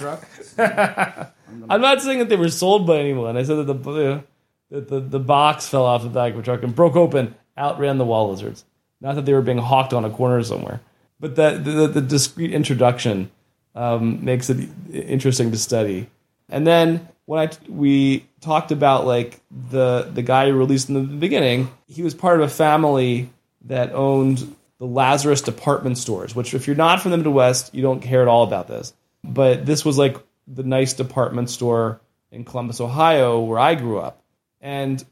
I'm 1.70 1.82
not 1.82 2.02
saying 2.02 2.20
that 2.20 2.30
they 2.30 2.36
were 2.36 2.50
sold 2.50 2.86
by 2.86 2.98
anyone. 2.98 3.38
I 3.38 3.44
said 3.44 3.66
that 3.66 3.74
the 3.74 4.24
that 4.70 4.90
the, 4.90 5.00
the 5.00 5.20
box 5.20 5.68
fell 5.68 5.86
off 5.86 6.04
the 6.04 6.10
back 6.10 6.34
of 6.34 6.40
a 6.40 6.44
truck 6.44 6.62
and 6.62 6.76
broke 6.76 6.96
open, 6.96 7.36
Out 7.56 7.80
ran 7.80 7.98
the 7.98 8.06
wall 8.06 8.30
lizards. 8.30 8.66
Not 9.00 9.16
that 9.16 9.26
they 9.26 9.34
were 9.34 9.42
being 9.42 9.58
hawked 9.58 9.94
on 9.94 10.04
a 10.04 10.10
corner 10.10 10.44
somewhere, 10.44 10.82
but 11.20 11.38
that 11.38 11.64
the, 11.64 11.88
the 11.88 12.02
discrete 12.02 12.54
introduction 12.54 13.32
um, 13.74 14.24
makes 14.26 14.50
it 14.50 14.70
interesting 14.92 15.52
to 15.52 15.58
study. 15.58 16.10
And 16.50 16.68
then 16.68 17.08
when 17.26 17.48
I 17.48 17.52
we 17.70 18.26
talked 18.42 18.72
about 18.72 19.06
like 19.06 19.40
the 19.70 20.10
the 20.14 20.22
guy 20.22 20.50
who 20.50 20.58
released 20.58 20.90
in 20.90 20.96
the 20.96 21.02
beginning, 21.02 21.70
he 21.88 22.04
was 22.04 22.14
part 22.14 22.42
of 22.42 22.46
a 22.46 22.54
family 22.54 23.30
that 23.66 23.94
owned 23.94 24.56
the 24.80 24.86
Lazarus 24.86 25.42
department 25.42 25.98
stores. 25.98 26.36
Which, 26.36 26.54
if 26.54 26.68
you're 26.68 26.76
not 26.76 27.02
from 27.02 27.12
the 27.12 27.18
Midwest, 27.18 27.74
you 27.74 27.82
don't 27.82 28.02
care 28.02 28.22
at 28.22 28.28
all 28.28 28.44
about 28.44 28.68
this. 28.68 28.94
But 29.24 29.66
this 29.66 29.84
was 29.84 29.98
like 29.98 30.18
the 30.48 30.64
nice 30.64 30.94
department 30.94 31.50
store 31.50 32.00
in 32.32 32.44
Columbus, 32.46 32.80
Ohio, 32.82 33.40
where 33.40 33.60
I 33.60 33.76
grew 33.76 34.00
up, 34.00 34.22
and 34.62 35.04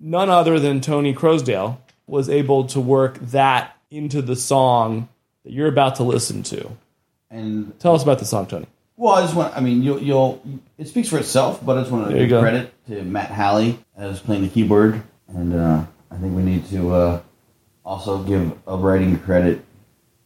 none 0.00 0.28
other 0.30 0.58
than 0.60 0.80
Tony 0.80 1.14
Croasdale 1.14 1.78
was 2.06 2.28
able 2.28 2.64
to 2.68 2.80
work 2.80 3.18
that 3.18 3.76
into 3.90 4.20
the 4.22 4.36
song 4.36 5.08
that 5.44 5.52
you're 5.52 5.68
about 5.68 5.96
to 5.96 6.02
listen 6.02 6.42
to. 6.44 6.70
And 7.30 7.78
Tell 7.80 7.94
us 7.94 8.02
about 8.02 8.18
the 8.18 8.24
song, 8.24 8.46
Tony. 8.46 8.66
well, 8.96 9.14
I 9.14 9.22
just 9.22 9.34
want. 9.34 9.56
I 9.56 9.60
mean, 9.60 9.82
you'll. 9.82 10.00
you'll 10.02 10.42
it 10.78 10.88
speaks 10.88 11.08
for 11.08 11.18
itself, 11.18 11.64
but 11.64 11.76
I 11.76 11.80
just 11.80 11.92
want 11.92 12.10
to 12.10 12.26
give 12.26 12.40
credit 12.40 12.72
to 12.88 13.02
Matt 13.02 13.30
Halley 13.30 13.78
as 13.96 14.20
playing 14.20 14.42
the 14.42 14.48
keyboard, 14.48 15.02
and 15.28 15.54
uh, 15.54 15.84
I 16.10 16.16
think 16.16 16.36
we 16.36 16.42
need 16.42 16.66
to 16.70 16.92
uh, 16.94 17.20
also 17.84 18.22
give 18.22 18.56
a 18.66 18.76
writing 18.76 19.18
credit 19.18 19.64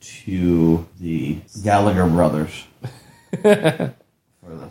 to 0.01 0.87
the 1.01 1.41
Gallagher 1.63 2.07
brothers 2.07 2.65
for 3.43 3.43
you 3.43 4.51
know, 4.53 4.71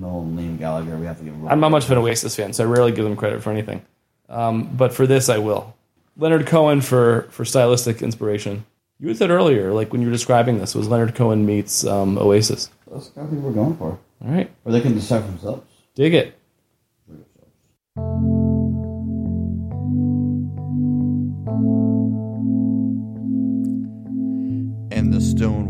Noel 0.00 0.24
Liam 0.24 0.58
Gallagher. 0.58 0.96
We 0.96 1.06
have 1.06 1.18
to 1.18 1.24
give. 1.24 1.34
I'm 1.46 1.60
not 1.60 1.70
much 1.70 1.84
of 1.84 1.90
an 1.90 1.98
Oasis 1.98 2.34
fan, 2.34 2.52
so 2.52 2.64
I 2.64 2.66
rarely 2.66 2.92
give 2.92 3.04
them 3.04 3.16
credit 3.16 3.42
for 3.42 3.50
anything. 3.50 3.84
Um, 4.28 4.74
but 4.74 4.94
for 4.94 5.06
this, 5.06 5.28
I 5.28 5.38
will. 5.38 5.76
Leonard 6.16 6.46
Cohen 6.46 6.80
for 6.80 7.22
for 7.30 7.44
stylistic 7.44 8.02
inspiration. 8.02 8.64
You 8.98 9.08
had 9.08 9.16
said 9.16 9.30
earlier, 9.30 9.72
like 9.72 9.92
when 9.92 10.00
you 10.00 10.06
were 10.06 10.12
describing 10.12 10.58
this, 10.58 10.74
was 10.74 10.88
Leonard 10.88 11.14
Cohen 11.14 11.44
meets 11.44 11.84
um, 11.84 12.16
Oasis. 12.18 12.70
That's 12.90 13.08
kind 13.08 13.26
of 13.26 13.32
thing 13.32 13.42
we're 13.42 13.52
going 13.52 13.76
for. 13.76 13.98
All 14.24 14.30
right, 14.30 14.48
Or 14.64 14.70
they 14.70 14.80
can 14.80 14.94
decide 14.94 15.22
for 15.22 15.28
themselves. 15.28 15.66
dig 15.96 16.14
it. 16.14 16.38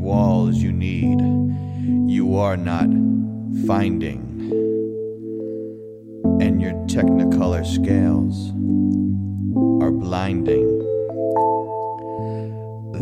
Walls 0.02 0.56
you 0.56 0.72
need, 0.72 1.20
you 2.10 2.36
are 2.36 2.56
not 2.56 2.88
finding. 3.66 4.20
And 6.40 6.60
your 6.60 6.72
technicolor 6.86 7.64
scales 7.64 8.50
are 9.80 9.92
blinding. 9.92 10.66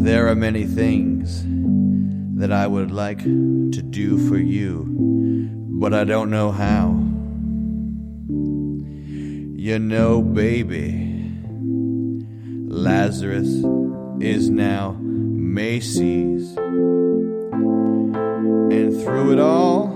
There 0.05 0.29
are 0.29 0.35
many 0.35 0.67
things 0.67 1.43
that 2.39 2.53
I 2.53 2.67
would 2.67 2.91
like 2.91 3.23
to 3.23 3.83
do 3.83 4.29
for 4.29 4.39
you, 4.39 4.87
but 5.81 5.95
I 5.95 6.05
don't 6.05 6.31
know 6.31 6.53
how. 6.53 6.89
You 9.59 9.79
know, 9.79 10.21
baby, 10.21 11.33
Lazarus 12.69 13.65
is 14.21 14.51
now 14.51 14.99
Macy's. 15.53 16.57
And 18.73 19.03
through 19.03 19.33
it 19.33 19.41
all, 19.41 19.91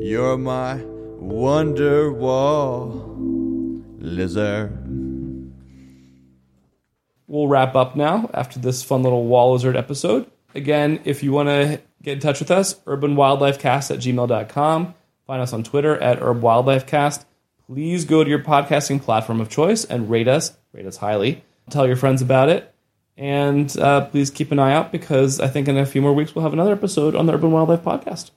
you're 0.00 0.38
my 0.38 0.76
wonder 1.18 2.12
wall 2.12 3.16
lizard. 3.98 4.72
We'll 7.26 7.48
wrap 7.48 7.74
up 7.74 7.96
now 7.96 8.30
after 8.32 8.58
this 8.60 8.82
fun 8.82 9.02
little 9.02 9.26
wall 9.26 9.52
lizard 9.52 9.76
episode. 9.76 10.30
Again, 10.54 11.00
if 11.04 11.22
you 11.22 11.32
want 11.32 11.48
to 11.48 11.80
get 12.02 12.14
in 12.14 12.20
touch 12.20 12.38
with 12.38 12.50
us, 12.50 12.74
urbanwildlifecast 12.86 13.90
at 13.90 13.98
gmail.com. 13.98 14.94
Find 15.26 15.42
us 15.42 15.52
on 15.52 15.62
Twitter 15.64 15.98
at 15.98 16.20
urbwildlifecast. 16.20 17.24
Please 17.66 18.04
go 18.06 18.24
to 18.24 18.30
your 18.30 18.38
podcasting 18.38 19.02
platform 19.02 19.40
of 19.40 19.50
choice 19.50 19.84
and 19.84 20.08
rate 20.08 20.28
us, 20.28 20.56
rate 20.72 20.86
us 20.86 20.96
highly. 20.96 21.44
Tell 21.68 21.86
your 21.86 21.96
friends 21.96 22.22
about 22.22 22.48
it. 22.48 22.72
And 23.18 23.76
uh, 23.78 24.06
please 24.06 24.30
keep 24.30 24.52
an 24.52 24.60
eye 24.60 24.72
out 24.72 24.92
because 24.92 25.40
I 25.40 25.48
think 25.48 25.66
in 25.66 25.76
a 25.76 25.84
few 25.84 26.00
more 26.00 26.12
weeks 26.14 26.34
we'll 26.34 26.44
have 26.44 26.52
another 26.52 26.72
episode 26.72 27.16
on 27.16 27.26
the 27.26 27.34
Urban 27.34 27.50
Wildlife 27.50 27.82
Podcast. 27.82 28.30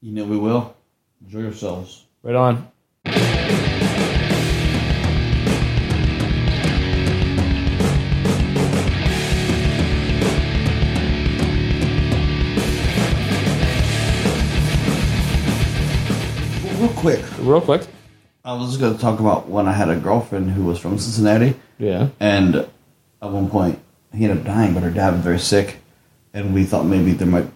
You 0.00 0.12
know 0.12 0.24
we 0.24 0.38
will. 0.38 0.74
Enjoy 1.22 1.40
yourselves. 1.40 2.06
Right 2.22 2.34
on. 2.34 2.66
Real 16.78 16.88
quick, 16.96 17.22
Real 17.40 17.60
quick. 17.60 17.82
I 18.42 18.54
was 18.54 18.78
going 18.78 18.94
to 18.94 19.00
talk 19.00 19.20
about 19.20 19.48
when 19.50 19.66
I 19.68 19.72
had 19.72 19.90
a 19.90 19.96
girlfriend 19.96 20.50
who 20.50 20.64
was 20.64 20.78
from 20.78 20.98
Cincinnati, 20.98 21.54
Yeah. 21.78 22.08
and 22.18 22.56
at 22.56 22.70
one 23.20 23.50
point 23.50 23.78
he 24.14 24.24
ended 24.24 24.38
up 24.38 24.44
dying, 24.44 24.74
but 24.74 24.82
her 24.82 24.90
dad 24.90 25.12
was 25.14 25.22
very 25.22 25.38
sick, 25.38 25.78
and 26.34 26.52
we 26.54 26.64
thought 26.64 26.84
maybe 26.84 27.12
there 27.12 27.28
might 27.28 27.46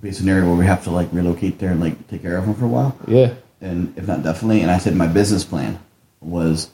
be 0.00 0.10
a 0.10 0.12
scenario 0.12 0.46
where 0.46 0.56
we 0.56 0.66
have 0.66 0.84
to 0.84 0.90
like 0.90 1.08
relocate 1.12 1.58
there 1.58 1.70
and 1.70 1.80
like 1.80 2.08
take 2.08 2.22
care 2.22 2.36
of 2.36 2.44
him 2.44 2.54
for 2.54 2.64
a 2.66 2.68
while. 2.68 2.96
Yeah. 3.06 3.34
and 3.60 3.96
if 3.96 4.06
not 4.06 4.22
definitely. 4.22 4.60
And 4.60 4.70
I 4.70 4.78
said 4.78 4.94
my 4.94 5.06
business 5.06 5.44
plan 5.44 5.78
was 6.20 6.70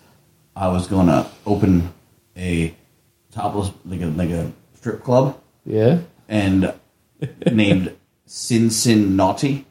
I 0.56 0.68
was 0.68 0.86
going 0.88 1.06
to 1.06 1.26
open 1.46 1.92
a 2.36 2.74
topless 3.30 3.70
like 3.84 4.00
a 4.00 4.06
like 4.06 4.30
a 4.30 4.52
strip 4.74 5.02
club 5.04 5.40
Yeah. 5.64 5.98
and 6.28 6.74
named 7.52 7.94
Sin 8.26 8.70
Sin 8.70 9.14
Naughty, 9.16 9.66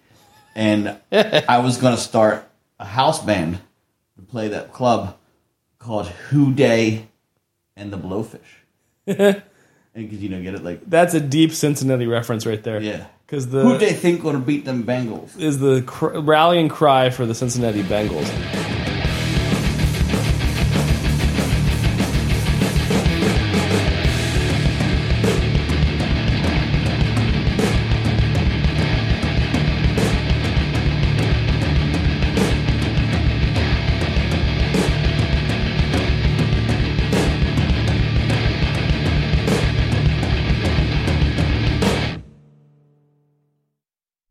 and 0.56 0.98
I 1.12 1.60
was 1.60 1.78
going 1.78 1.96
to 1.96 2.02
start 2.02 2.48
a 2.80 2.86
house 2.86 3.22
band 3.24 3.60
to 4.16 4.22
play 4.22 4.48
that 4.50 4.72
club 4.72 5.18
called 5.80 6.08
Who 6.08 6.54
Dey 6.54 7.08
and 7.76 7.92
the 7.92 7.98
Blowfish. 7.98 8.40
and 9.96 10.08
because 10.10 10.22
you 10.24 10.30
know 10.30 10.42
get 10.42 10.56
it 10.56 10.64
like 10.64 10.82
That's 10.88 11.14
a 11.14 11.20
deep 11.20 11.54
Cincinnati 11.54 12.08
reference 12.08 12.46
right 12.46 12.62
there. 12.64 12.82
yeah. 12.82 13.08
Because 13.26 13.48
the 13.50 13.62
Who 13.62 13.74
the 13.74 13.78
they 13.78 13.94
think 13.94 14.24
gonna 14.24 14.40
beat 14.40 14.66
them 14.66 14.84
Bengals? 14.84 15.38
is 15.40 15.60
the 15.60 15.84
cr- 15.84 16.18
rallying 16.20 16.68
cry 16.70 17.10
for 17.12 17.26
the 17.28 17.36
Cincinnati 17.36 17.84
Bengals. 17.84 18.28